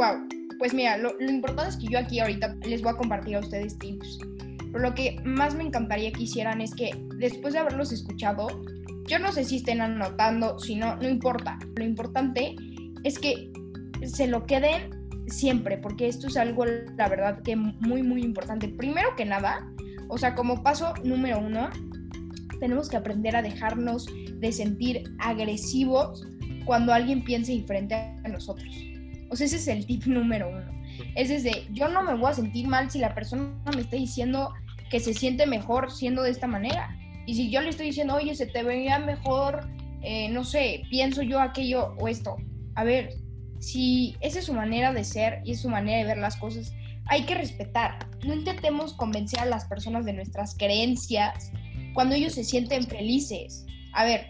[0.00, 0.26] Wow,
[0.58, 3.78] pues mira, lo, importante es que yo aquí ahorita les voy a compartir a ustedes
[3.78, 4.18] tips.
[4.72, 8.48] Pero lo que más me encantaría que hicieran es que después de haberlos escuchado,
[9.06, 11.58] yo no sé si estén anotando, si no, no importa.
[11.76, 12.56] Lo importante
[13.04, 13.52] es que
[14.04, 14.90] se lo queden
[15.26, 18.68] siempre, porque esto es algo, la verdad, que muy, muy importante.
[18.68, 19.70] Primero que nada,
[20.08, 21.68] o sea, como paso número uno,
[22.58, 26.26] tenemos que aprender a dejarnos de sentir agresivos
[26.64, 28.89] cuando alguien piense diferente a nosotros.
[29.30, 30.80] O sea, ese es el tip número uno.
[31.14, 34.52] Es desde, yo no me voy a sentir mal si la persona me está diciendo
[34.90, 36.96] que se siente mejor siendo de esta manera.
[37.26, 39.68] Y si yo le estoy diciendo, oye, se te veía mejor,
[40.02, 42.36] eh, no sé, pienso yo aquello o esto.
[42.74, 43.14] A ver,
[43.60, 46.72] si esa es su manera de ser y es su manera de ver las cosas,
[47.06, 48.08] hay que respetar.
[48.24, 51.52] No intentemos convencer a las personas de nuestras creencias
[51.94, 53.66] cuando ellos se sienten felices.
[53.92, 54.26] A ver,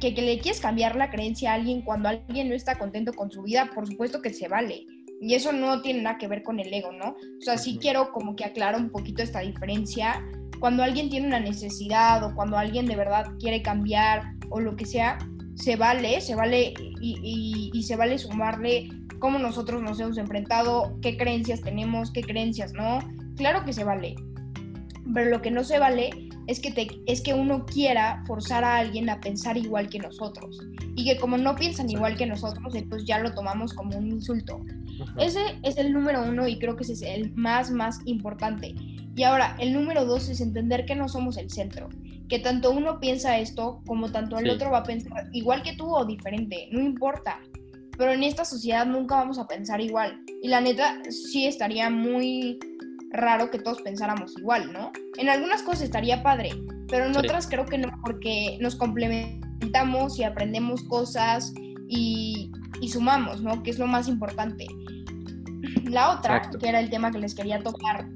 [0.00, 3.42] que, le quieres cambiar la creencia a alguien cuando alguien no está contento con su
[3.42, 4.86] vida, por supuesto que se vale.
[5.20, 7.10] Y eso no tiene nada que ver con el ego, ¿no?
[7.10, 10.22] O sea, sí quiero como que aclarar un poquito esta diferencia.
[10.60, 14.84] Cuando alguien tiene una necesidad o cuando alguien de verdad quiere cambiar o lo que
[14.84, 15.18] sea,
[15.54, 21.16] se vale, se vale y, y se vale sumarle cómo nosotros nos hemos enfrentado, qué
[21.16, 22.98] creencias tenemos, qué creencias no.
[23.36, 24.14] Claro que se vale.
[25.14, 28.76] Pero lo que no se vale es que, te, es que uno quiera forzar a
[28.76, 30.58] alguien a pensar igual que nosotros.
[30.94, 34.60] Y que como no piensan igual que nosotros, entonces ya lo tomamos como un insulto.
[35.18, 38.74] Ese es el número uno y creo que ese es el más, más importante.
[39.16, 41.88] Y ahora, el número dos es entender que no somos el centro.
[42.28, 45.94] Que tanto uno piensa esto como tanto el otro va a pensar igual que tú
[45.94, 46.68] o diferente.
[46.70, 47.40] No importa.
[47.96, 50.20] Pero en esta sociedad nunca vamos a pensar igual.
[50.42, 52.58] Y la neta sí estaría muy
[53.10, 54.92] raro que todos pensáramos igual, ¿no?
[55.18, 56.50] En algunas cosas estaría padre,
[56.88, 61.52] pero en otras creo que no, porque nos complementamos y aprendemos cosas
[61.88, 62.50] y,
[62.88, 63.62] sumamos, ¿no?
[63.62, 64.66] Que es lo más importante.
[65.84, 68.08] La otra, que era el tema que les quería tocar,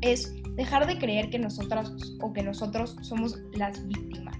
[0.00, 4.36] es dejar de creer que nosotras o que nosotros somos las víctimas.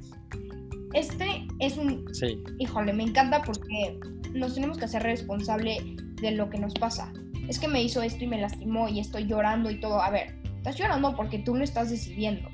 [0.93, 2.05] Este es un...
[2.15, 2.43] Sí.
[2.59, 3.99] Híjole, me encanta porque
[4.33, 5.79] nos tenemos que hacer responsable
[6.21, 7.13] de lo que nos pasa.
[7.49, 10.01] Es que me hizo esto y me lastimó y estoy llorando y todo.
[10.01, 12.49] A ver, estás llorando porque tú lo estás decidiendo.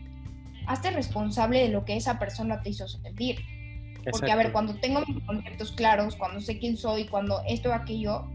[0.66, 3.37] Hazte responsable de lo que esa persona te hizo sentir.
[4.11, 7.74] Porque, a ver, cuando tengo mis conceptos claros, cuando sé quién soy, cuando esto o
[7.74, 8.26] aquello,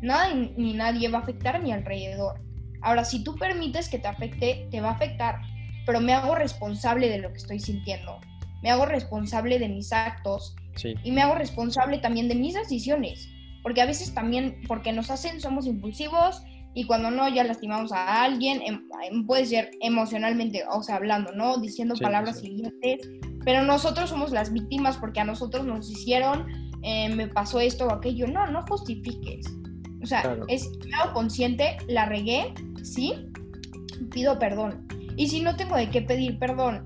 [0.00, 2.40] nada ni nadie va a afectar a mi alrededor.
[2.82, 5.40] Ahora, si tú permites que te afecte, te va a afectar,
[5.86, 8.20] pero me hago responsable de lo que estoy sintiendo.
[8.62, 10.54] Me hago responsable de mis actos
[11.02, 13.28] y me hago responsable también de mis decisiones.
[13.62, 16.42] Porque a veces también, porque nos hacen, somos impulsivos
[16.74, 21.32] y cuando no, ya lastimamos a alguien, em, em, puede ser emocionalmente, o sea, hablando,
[21.32, 21.58] ¿no?
[21.58, 23.10] Diciendo palabras hirientes,
[23.44, 26.46] pero nosotros somos las víctimas porque a nosotros nos hicieron,
[26.82, 28.26] eh, me pasó esto o aquello.
[28.26, 29.46] No, no justifiques.
[30.02, 33.28] O sea, es claro, consciente, la regué, sí,
[34.10, 34.88] pido perdón.
[35.16, 36.84] Y si no tengo de qué pedir perdón,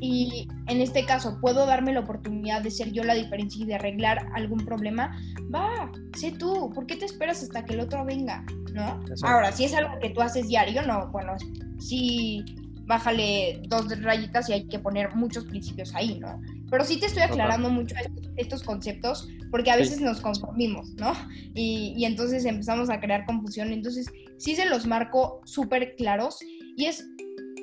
[0.00, 3.74] y en este caso puedo darme la oportunidad de ser yo la diferencia y de
[3.74, 5.16] arreglar algún problema,
[5.54, 8.44] va, sé tú, ¿por qué te esperas hasta que el otro venga?
[8.72, 9.00] ¿No?
[9.22, 11.32] Ahora, si es algo que tú haces diario, no, bueno,
[11.78, 12.44] sí,
[12.86, 16.40] bájale dos rayitas y hay que poner muchos principios ahí, ¿no?
[16.70, 17.94] Pero sí te estoy aclarando mucho
[18.36, 21.12] estos, conceptos porque a veces nos confundimos, ¿no?
[21.54, 23.72] Y, y, entonces empezamos a crear confusión.
[23.72, 26.38] Entonces, sí se los marco súper claros.
[26.76, 27.06] Y es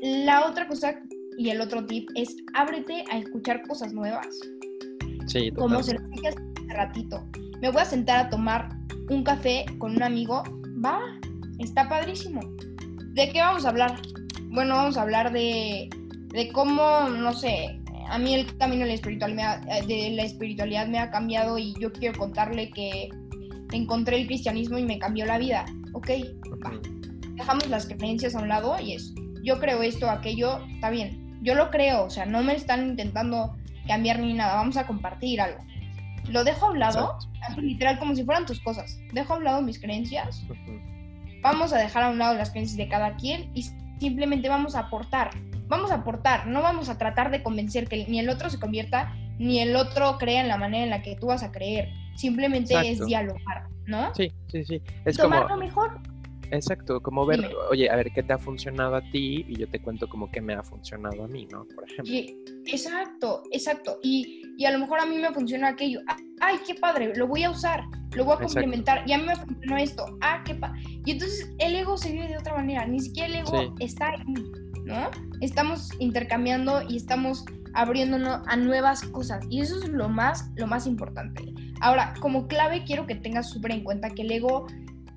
[0.05, 1.01] la otra cosa
[1.35, 4.27] y el otro tip es ábrete a escuchar cosas nuevas.
[5.25, 7.25] Sí, Como se lo dije hace ratito.
[7.59, 8.69] Me voy a sentar a tomar
[9.09, 10.43] un café con un amigo.
[10.85, 10.99] Va,
[11.57, 12.39] está padrísimo.
[13.13, 13.99] ¿De qué vamos a hablar?
[14.49, 15.89] Bueno, vamos a hablar de,
[16.27, 20.99] de cómo, no sé, a mí el camino de la, espiritualidad, de la espiritualidad me
[20.99, 23.09] ha cambiado y yo quiero contarle que
[23.71, 25.65] encontré el cristianismo y me cambió la vida.
[25.93, 26.11] Ok,
[26.63, 26.79] va.
[27.33, 29.13] Dejamos las creencias a un lado y es,
[29.45, 33.55] yo creo esto, aquello, está bien yo lo creo, o sea, no me están intentando
[33.87, 35.63] cambiar ni nada, vamos a compartir algo.
[36.27, 37.17] Lo dejo a un lado,
[37.57, 38.99] literal como si fueran tus cosas.
[39.13, 40.43] Dejo a un lado mis creencias,
[41.43, 43.63] vamos a dejar a un lado las creencias de cada quien y
[43.99, 45.29] simplemente vamos a aportar.
[45.67, 49.13] Vamos a aportar, no vamos a tratar de convencer que ni el otro se convierta,
[49.37, 51.89] ni el otro crea en la manera en la que tú vas a creer.
[52.15, 54.13] Simplemente es dialogar, ¿no?
[54.15, 54.81] Sí, sí, sí.
[55.05, 55.99] Es Tomar lo mejor
[56.51, 59.79] Exacto, como ver, oye, a ver qué te ha funcionado a ti y yo te
[59.79, 61.65] cuento como qué me ha funcionado a mí, ¿no?
[61.75, 62.13] Por ejemplo.
[62.65, 63.99] exacto, exacto.
[64.03, 65.99] Y, y, a lo mejor a mí me funciona aquello.
[66.41, 67.83] Ay, qué padre, lo voy a usar,
[68.15, 69.03] lo voy a complementar.
[69.07, 70.17] Y a mí me funcionó esto.
[70.21, 70.79] Ah, qué padre.
[71.05, 72.85] Y entonces el ego se vive de otra manera.
[72.85, 74.33] Ni siquiera el ego está ahí,
[74.85, 75.09] ¿no?
[75.41, 79.45] Estamos intercambiando y estamos abriéndonos a nuevas cosas.
[79.49, 81.53] Y eso es lo más, lo más importante.
[81.81, 84.65] Ahora, como clave, quiero que tengas súper en cuenta que el ego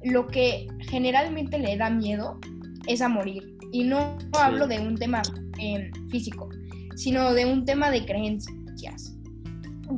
[0.03, 2.39] lo que generalmente le da miedo
[2.87, 3.57] es a morir.
[3.73, 5.23] Y no, hablo de un tema
[5.59, 6.49] em, físico,
[6.97, 9.15] sino de un tema de creencias.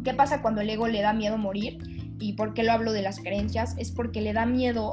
[0.05, 1.79] ¿Qué pasa cuando el ego le da miedo morir?
[2.19, 3.75] ¿Y por qué lo hablo de las creencias?
[3.79, 4.93] Es porque le da miedo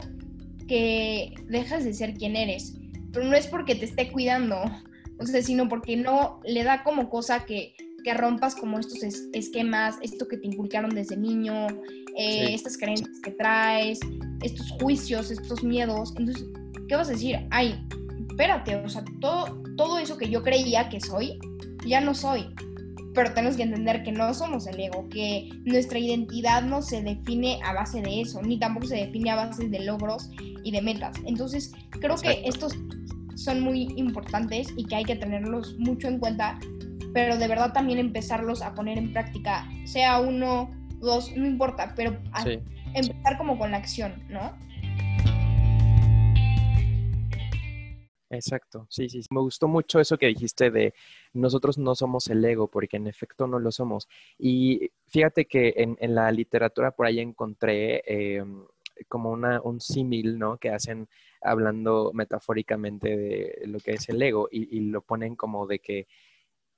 [0.68, 2.78] que dejas de ser quien eres.
[3.12, 4.62] Pero no es porque te esté cuidando,
[5.20, 7.74] o sea, sino porque no le da como cosa que,
[8.08, 11.68] que rompas como estos esquemas, esto que te inculcaron desde niño,
[12.16, 14.00] eh, estas creencias que traes,
[14.42, 16.14] estos juicios, estos miedos.
[16.16, 16.46] Entonces,
[16.88, 17.38] ¿qué vas a decir?
[17.52, 17.86] Ay,
[18.30, 21.38] espérate, o sea, todo, todo eso que yo creía que soy,
[21.86, 22.48] ya no soy.
[23.14, 27.60] Pero tenemos que entender que no somos el ego, que nuestra identidad no se define
[27.66, 30.30] a base de eso, ni tampoco se define a base de logros
[30.64, 31.18] y de metas.
[31.26, 32.74] Entonces, creo que estos
[33.36, 36.58] son muy importantes y que hay que tenerlos mucho en cuenta,
[37.14, 42.18] pero de verdad también empezarlos a poner en práctica, sea uno dos, no importa, pero
[42.94, 44.58] empezar como con la acción, ¿no?
[48.30, 50.94] Exacto, sí, sí, me gustó mucho eso que dijiste de
[51.34, 54.10] nosotros no somos el ego, porque en efecto no lo somos.
[54.38, 58.66] Y fíjate que en, la literatura por ahí encontré em,
[59.08, 60.58] como una, un símil, ¿no?
[60.58, 61.08] Que hacen
[61.42, 66.08] hablando metafóricamente de lo que es el ego y, y, lo ponen como de que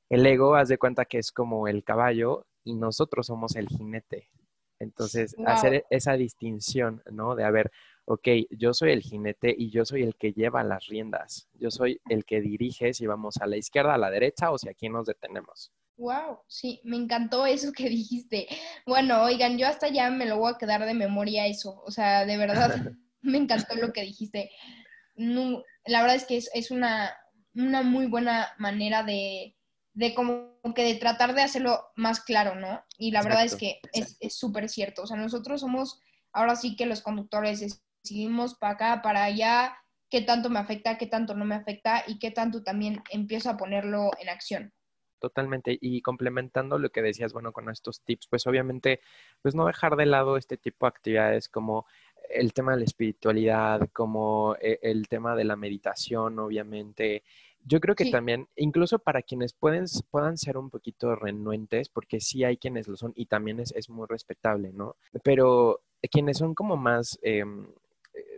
[0.09, 4.29] el ego, haz de cuenta que es como el caballo y nosotros somos el jinete.
[4.79, 7.35] Entonces, hacer esa distinción, ¿no?
[7.35, 7.69] De, a ver,
[8.05, 11.49] ok, yo soy el jinete y yo soy el que lleva las riendas.
[11.53, 14.69] Yo soy el que dirige si vamos a la izquierda, a la derecha o si
[14.69, 15.71] aquí nos detenemos.
[15.97, 18.47] Wow, sí, me encantó eso que dijiste.
[18.85, 21.81] Bueno, oigan, yo hasta ya me lo voy a quedar de memoria eso.
[21.85, 22.69] O sea, de verdad,
[23.21, 24.49] me encantó lo que dijiste.
[25.15, 27.13] No, la verdad es que es, es una,
[27.53, 29.57] una muy buena manera de,
[29.99, 32.81] de como que de tratar de hacerlo más claro, ¿no?
[32.97, 35.03] Y la verdad es que es súper cierto.
[35.03, 35.99] O sea, nosotros somos
[36.31, 39.75] ahora sí que los conductores decidimos para acá, para allá,
[40.09, 43.57] qué tanto me afecta, qué tanto no me afecta y qué tanto también empiezo a
[43.57, 44.73] ponerlo en acción.
[45.19, 45.77] Totalmente.
[45.81, 49.01] Y complementando lo que decías, bueno, con estos tips, pues obviamente,
[49.41, 51.85] pues no dejar de lado este tipo de actividades como
[52.29, 57.23] el tema de la espiritualidad, como eh, el tema de la meditación, obviamente.
[57.65, 62.43] Yo creo que también, incluso para quienes pueden, puedan ser un poquito renuentes, porque sí
[62.43, 64.95] hay quienes lo son y también es, es muy respetable, ¿no?
[65.23, 65.81] Pero
[66.11, 67.19] quienes son como más...
[67.21, 67.67] Em,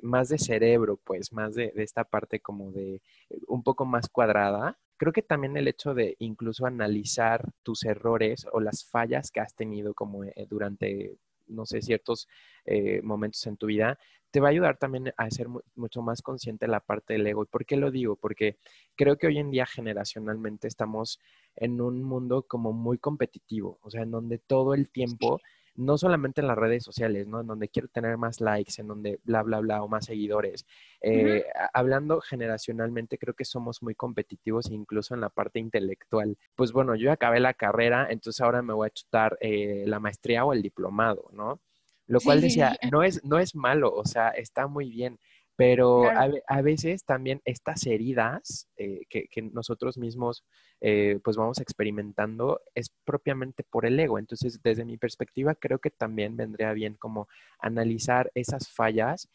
[0.04, 3.02] más de cerebro, pues, más de, de, esta parte como de
[3.48, 8.60] un poco más cuadrada, creo que también el hecho de incluso analizar tus errores o
[8.60, 11.18] las fallas que has tenido como eh, durante,
[11.52, 12.28] no sé, ciertos
[12.66, 13.98] eh, momentos en tu vida,
[14.32, 17.44] te va a ayudar también a ser mucho más consciente de la parte del ego.
[17.44, 18.16] ¿Y por qué lo digo?
[18.16, 18.58] Porque
[18.96, 21.20] creo que hoy en día generacionalmente estamos
[21.56, 25.42] en un mundo como muy competitivo, o sea, en donde todo el tiempo
[25.76, 27.42] no solamente en las redes sociales, ¿no?
[27.42, 30.66] En donde quiero tener más likes, en donde bla, bla, bla, o más seguidores.
[31.02, 36.38] Eh, hablando generacionalmente, creo que somos muy competitivos incluso en la parte intelectual.
[36.56, 40.46] Pues bueno, yo acabé la carrera, entonces ahora me voy a chutar eh, la maestría
[40.46, 41.62] o el diplomado, ¿no?
[42.08, 45.18] Lo cual decía, no es, no es malo, o sea, está muy bien,
[45.62, 50.44] pero a, veces también estas heridas eh, que, nosotros mismos
[50.80, 54.18] eh, pues vamos experimentando es propiamente por el ego.
[54.18, 57.28] Entonces, desde mi perspectiva, creo que también vendría bien como
[57.60, 59.30] analizar esas fallas,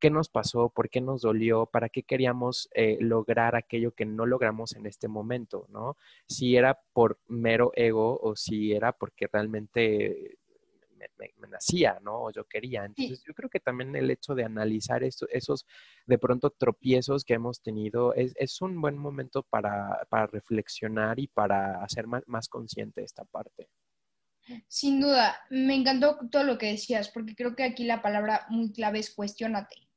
[0.00, 4.26] qué nos pasó, por qué nos dolió, para qué queríamos eh, lograr aquello que no
[4.26, 5.96] logramos en este momento, ¿no?
[6.26, 10.38] Si era por mero ego o si era porque realmente
[11.16, 12.24] me, nacía, ¿no?
[12.24, 12.84] O yo quería.
[12.84, 15.66] Entonces, yo creo que también el hecho de analizar esos
[16.06, 22.06] de pronto tropiezos que hemos tenido es, un buen momento para, reflexionar y para hacer
[22.06, 23.68] más, más consciente esta parte.
[24.68, 28.72] Sin duda, me encantó todo lo que decías, porque creo que aquí la palabra muy
[28.72, 29.88] clave es cuestionate.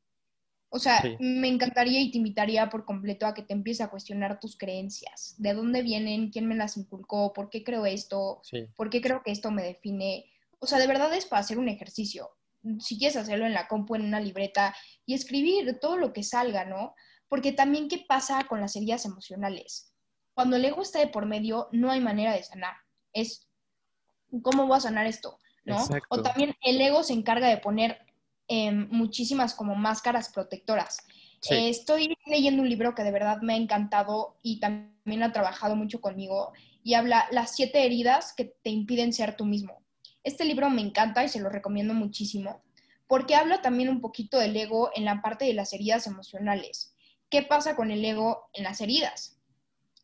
[0.75, 4.41] O sea, me encantaría y te invitaría por completo a que te empieces a cuestionar
[4.41, 5.35] tus creencias.
[5.37, 6.31] ¿De dónde vienen?
[6.31, 7.31] ¿Quién me las inculcó?
[7.31, 8.41] ¿Por qué creo esto?
[8.75, 10.25] ¿Por qué creo que esto me define?
[10.65, 12.31] O sea, de verdad es para hacer un ejercicio.
[12.79, 16.65] Si quieres hacerlo en la compu, en una libreta y escribir todo lo que salga,
[16.65, 16.95] ¿no?
[17.27, 19.93] Porque también, ¿qué pasa con las heridas emocionales?
[20.33, 22.73] Cuando el ego está de por medio, no hay manera de sanar.
[23.13, 23.47] Es,
[24.41, 25.37] ¿cómo voy a sanar esto?
[25.65, 25.77] ¿No?
[26.09, 27.99] O también el ego se encarga de poner
[28.47, 30.97] em, muchísimas como máscaras protectoras.
[31.51, 35.75] Eh, estoy leyendo un libro que de verdad me ha encantado y también ha trabajado
[35.75, 36.53] mucho conmigo
[36.83, 39.84] y habla las siete heridas que te impiden ser tú mismo.
[40.25, 42.63] Este libro me encanta y se lo recomiendo muchísimo
[43.07, 46.95] porque habla también un poquito del ego en la parte de las heridas emocionales.
[47.29, 49.39] ¿Qué pasa con el ego en las heridas?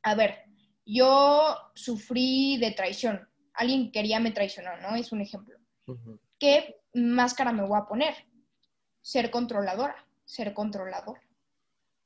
[0.04, 0.44] A ver,
[0.86, 3.28] yo sufrí de traición.
[3.56, 4.96] Alguien quería me traicionar, ¿no?
[4.96, 5.58] Es un ejemplo.
[6.38, 8.14] ¿Qué máscara me voy a poner?
[9.02, 11.20] Ser controladora, ser controlador.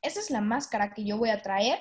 [0.01, 1.79] Esa es la máscara que yo voy a traer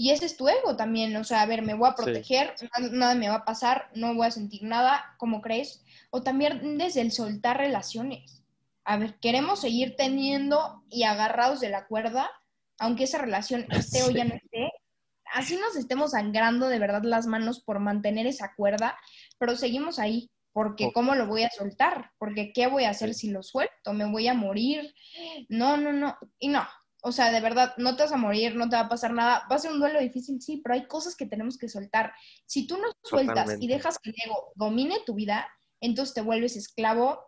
[0.00, 2.54] y ese es tu ego también, o sea, a ver, me voy a proteger,
[2.92, 5.84] nada, me va a pasar, no voy a sentir nada, ¿cómo crees?
[6.10, 8.44] O también desde el soltar relaciones.
[8.84, 12.30] A ver, queremos seguir teniendo y agarrados de la cuerda,
[12.78, 14.70] aunque esa relación esté o ya no esté.
[15.34, 18.96] Así nos estemos sangrando de verdad las manos por mantener esa cuerda,
[19.36, 22.12] pero seguimos ahí, porque ¿cómo lo voy a soltar?
[22.18, 23.92] Porque ¿qué voy a hacer si lo suelto?
[23.94, 24.94] ¿Me voy a morir?
[25.48, 26.16] No, no, no.
[26.38, 26.64] Y no,
[27.02, 29.46] o sea, de verdad, no te vas a morir, no te va a pasar nada.
[29.50, 32.12] Va a ser un duelo difícil, sí, pero hay cosas que tenemos que soltar.
[32.44, 35.48] Si tú no sueltas y dejas que el ego domine tu vida,
[35.80, 37.20] entonces te vuelves esclavo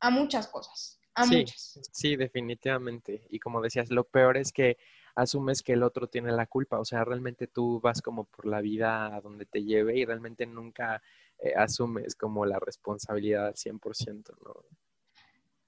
[0.00, 1.00] a muchas cosas.
[1.14, 1.80] A sí, muchas.
[1.92, 3.26] Sí, definitivamente.
[3.30, 4.76] Y como decías, lo peor es que
[5.14, 6.78] asumes que el otro tiene la culpa.
[6.78, 10.46] O sea, realmente tú vas como por la vida a donde te lleve y realmente
[10.46, 11.02] nunca
[11.38, 14.64] eh, asumes como la responsabilidad al 100%, ¿no?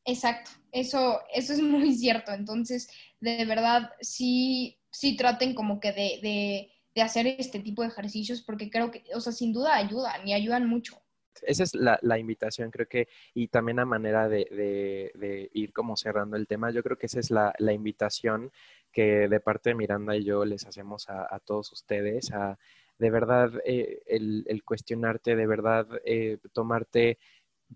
[0.05, 2.33] Exacto, eso, eso es muy cierto.
[2.33, 2.89] Entonces,
[3.21, 8.71] de verdad, sí, sí traten como que de, de, hacer este tipo de ejercicios porque
[8.71, 11.01] creo que, o sea, sin duda ayudan y ayudan mucho.
[11.43, 15.97] Esa es la, la invitación, creo que, y también a manera de, de, ir como
[15.97, 18.53] cerrando el tema, yo creo que esa es la, la invitación
[18.93, 22.59] que de parte de Miranda y yo les hacemos a, a todos ustedes, a
[22.99, 27.19] de verdad eh, el, el, cuestionarte, de verdad eh, tomarte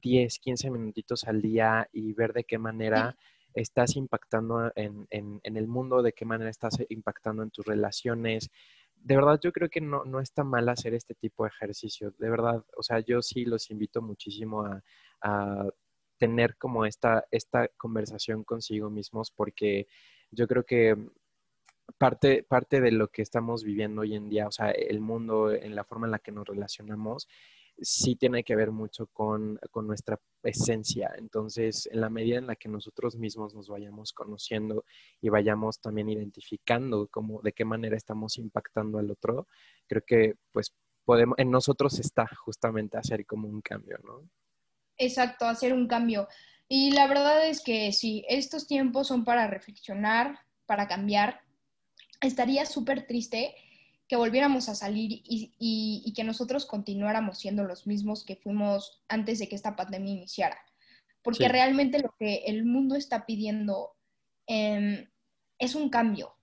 [0.01, 3.17] 10, 15 minutitos al día y ver de qué manera
[3.55, 8.51] estás impactando en, el mundo, de qué manera estás impactando en tus relaciones.
[8.95, 12.13] De verdad, yo creo que no, no está mal hacer este tipo de ejercicio.
[12.19, 14.65] De verdad, o sea, yo sí los invito muchísimo
[15.23, 15.69] a,
[16.19, 19.87] tener como esta, esta conversación consigo mismos porque
[20.31, 20.97] yo creo que
[21.99, 25.75] parte, parte de lo que estamos viviendo hoy en día, o sea, el mundo, en
[25.75, 27.29] la forma en la que nos relacionamos,
[27.79, 31.13] sí tiene que ver mucho con, nuestra esencia.
[31.19, 34.85] Entonces, en la medida en la que nosotros mismos nos vayamos conociendo
[35.21, 39.49] y vayamos también identificando cómo, de qué manera estamos impactando al otro,
[39.87, 40.75] creo que pues
[41.05, 44.29] podemos, en nosotros está justamente hacer como un cambio, ¿no?
[44.99, 46.27] Exacto, hacer un cambio.
[46.69, 51.43] Y la verdad es que sí, estos tiempos son para reflexionar, para cambiar.
[52.21, 53.55] Estaría súper triste
[54.09, 59.49] que volviéramos a salir y, que nosotros continuáramos siendo los mismos que fuimos antes de
[59.49, 60.59] que esta pandemia iniciara.
[61.23, 63.97] Porque realmente lo que el mundo está pidiendo
[64.47, 65.09] em,
[65.59, 66.37] es un cambio.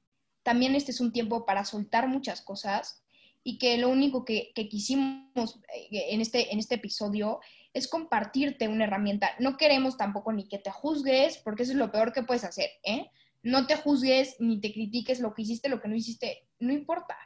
[0.43, 3.01] También este es un tiempo para soltar muchas cosas
[3.43, 7.39] y que lo único que, quisimos eh, en este, en este episodio
[7.73, 9.31] es compartirte una herramienta.
[9.39, 12.69] No queremos tampoco ni que te juzgues, porque eso es lo peor que puedes hacer,
[12.83, 13.09] ¿eh?
[13.41, 17.17] No te juzgues ni te critiques lo que hiciste, lo que no hiciste, no importa.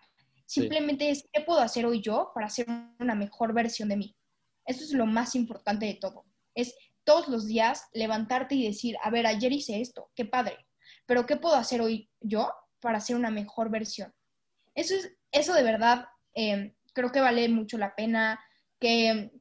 [0.47, 2.67] Simplemente es, ¿qué puedo hacer hoy yo para ser
[2.99, 4.15] una mejor versión de mí?
[4.65, 6.25] Eso es lo más importante de todo.
[6.55, 6.73] Es
[7.03, 10.57] todos los días levantarte y decir, a ver, ayer hice esto, qué padre,
[11.05, 14.13] pero ¿qué puedo hacer hoy yo para ser una mejor versión?
[14.73, 18.39] Eso, es, eso de verdad eh, creo que vale mucho la pena,
[18.79, 19.31] que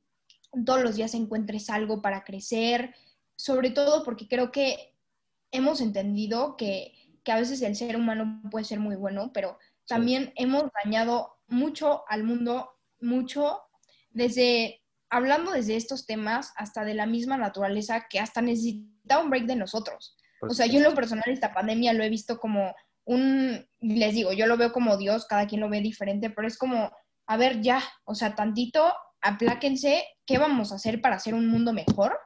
[0.64, 2.96] todos los días encuentres algo para crecer,
[3.36, 4.92] sobre todo porque creo que
[5.52, 10.32] hemos entendido que, que a veces el ser humano puede ser muy bueno, pero también
[10.36, 12.70] hemos dañado mucho al mundo,
[13.00, 13.60] mucho,
[14.10, 19.44] desde, hablando desde estos temas hasta de la misma naturaleza que hasta necesita un break
[19.44, 20.16] de nosotros.
[20.40, 22.74] o sea, yo en lo personal esta pandemia lo he visto como
[23.04, 26.58] un, les digo, yo lo veo como Dios, cada quien lo ve diferente, pero es
[26.58, 26.90] como,
[27.26, 31.72] a ver, ya, o sea, tantito, apláquense, ¿qué vamos a hacer para hacer un mundo
[31.72, 32.18] mejor?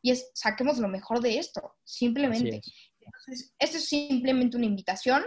[0.00, 2.60] Y es, saquemos lo mejor de esto, simplemente.
[3.00, 5.24] Entonces, esto es simplemente una invitación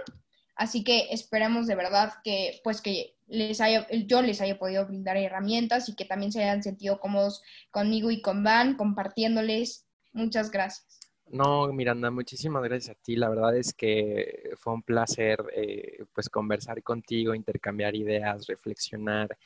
[0.55, 5.17] Así que esperamos de verdad que, pues, que les haya, yo les haya podido brindar
[5.17, 7.41] herramientas y que también se hayan sentido cómodos
[7.71, 9.87] conmigo y con Van, compartiéndoles.
[10.13, 10.99] Muchas gracias.
[11.31, 13.15] No, Miranda, muchísimas gracias a ti.
[13.15, 19.37] La verdad es que fue un placer, eh, pues, conversar contigo, intercambiar ideas, reflexionar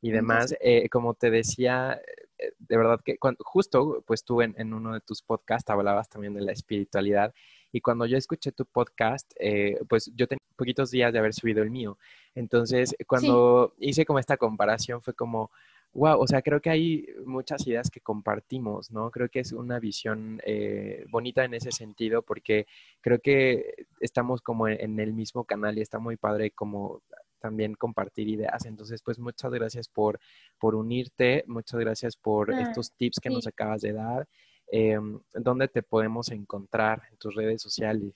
[0.00, 0.56] y demás.
[0.60, 2.00] Eh, como te decía,
[2.38, 6.08] eh, de verdad que cuando, justo, pues tú en, en, uno de tus podcasts hablabas
[6.08, 7.34] también de la espiritualidad
[7.74, 11.60] y cuando yo escuché tu podcast, eh, pues yo tenía poquitos días de haber subido
[11.60, 11.98] el mío.
[12.36, 15.50] Entonces, cuando hice como esta comparación, fue como,
[15.92, 19.10] wow, o sea, creo que hay muchas ideas que compartimos, ¿no?
[19.10, 22.68] Creo que es una visión eh, bonita en ese sentido porque
[23.00, 27.02] creo que estamos como en, el mismo canal y está muy padre como
[27.40, 28.66] también compartir ideas.
[28.66, 30.20] Entonces, pues muchas gracias por,
[30.60, 34.28] por unirte, muchas gracias por ah, estos tips que nos acabas de dar.
[34.76, 34.98] Eh,
[35.34, 38.12] ¿dónde te podemos encontrar en tus redes sociales?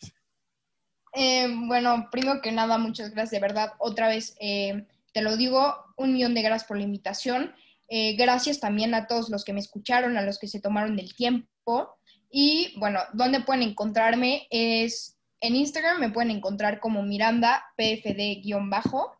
[1.14, 3.74] Eh, bueno, primero que nada, muchas gracias, de verdad.
[3.78, 7.54] Otra vez, eh, te lo digo, un millón de gracias por la invitación.
[7.86, 11.14] Eh, gracias también a todos los que me escucharon, a los que se tomaron el
[11.14, 11.96] tiempo.
[12.28, 14.48] Y bueno, ¿dónde pueden encontrarme?
[14.50, 19.16] Es en Instagram, me pueden encontrar como Miranda PFD-bajo.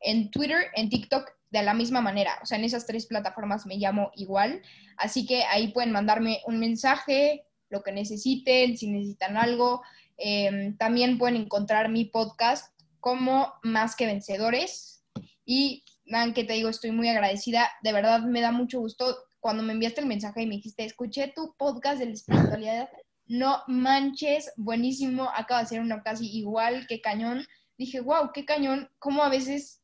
[0.00, 1.30] En Twitter, en TikTok,
[1.60, 2.38] de la misma manera.
[2.42, 4.60] O sea, en esas tres plataformas me llamo igual.
[4.96, 9.82] Así que ahí pueden mandarme un mensaje, lo que necesiten, si necesitan algo.
[10.16, 15.04] Em, también pueden encontrar mi podcast como Más que Vencedores.
[15.44, 17.70] Y, Dan, que te digo, estoy muy agradecida.
[17.82, 21.32] De verdad, me da mucho gusto cuando me enviaste el mensaje y me dijiste, escuché
[21.36, 22.88] tu podcast de la espiritualidad.
[23.26, 25.30] No manches, buenísimo.
[25.34, 27.46] Acaba de ser una casi igual, qué cañón.
[27.78, 28.90] Dije, wow, qué cañón.
[28.98, 29.82] Cómo a veces,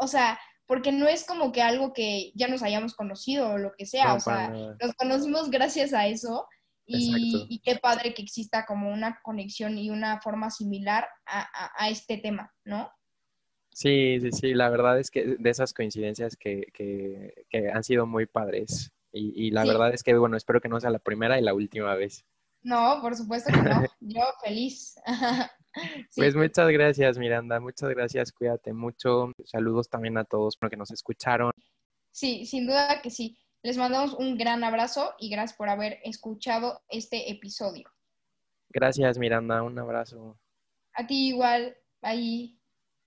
[0.00, 3.72] o sea, porque no es como que algo que ya nos hayamos conocido o lo
[3.76, 6.46] que sea, o sea, nos conocimos gracias a eso
[6.86, 12.52] y, qué padre que exista como una conexión y una forma similar a, este tema,
[12.64, 12.90] ¿no?
[13.72, 18.26] Sí, sí, sí, la verdad es que de esas coincidencias que, que, han sido muy
[18.26, 21.54] padres y, la verdad es que, bueno, espero que no sea la primera y la
[21.54, 22.24] última vez.
[22.64, 24.96] No, por supuesto que no, yo feliz.
[26.14, 27.58] Pues muchas gracias, Miranda.
[27.58, 28.30] Muchas gracias.
[28.30, 29.32] Cuídate mucho.
[29.44, 31.50] Saludos también a todos los que nos escucharon.
[32.12, 33.36] Sí, sin duda que sí.
[33.60, 37.90] Les mandamos un gran abrazo y gracias por haber escuchado este episodio.
[38.68, 39.64] Gracias, Miranda.
[39.64, 40.38] Un abrazo.
[40.92, 41.76] A ti igual.
[42.00, 42.56] Bye.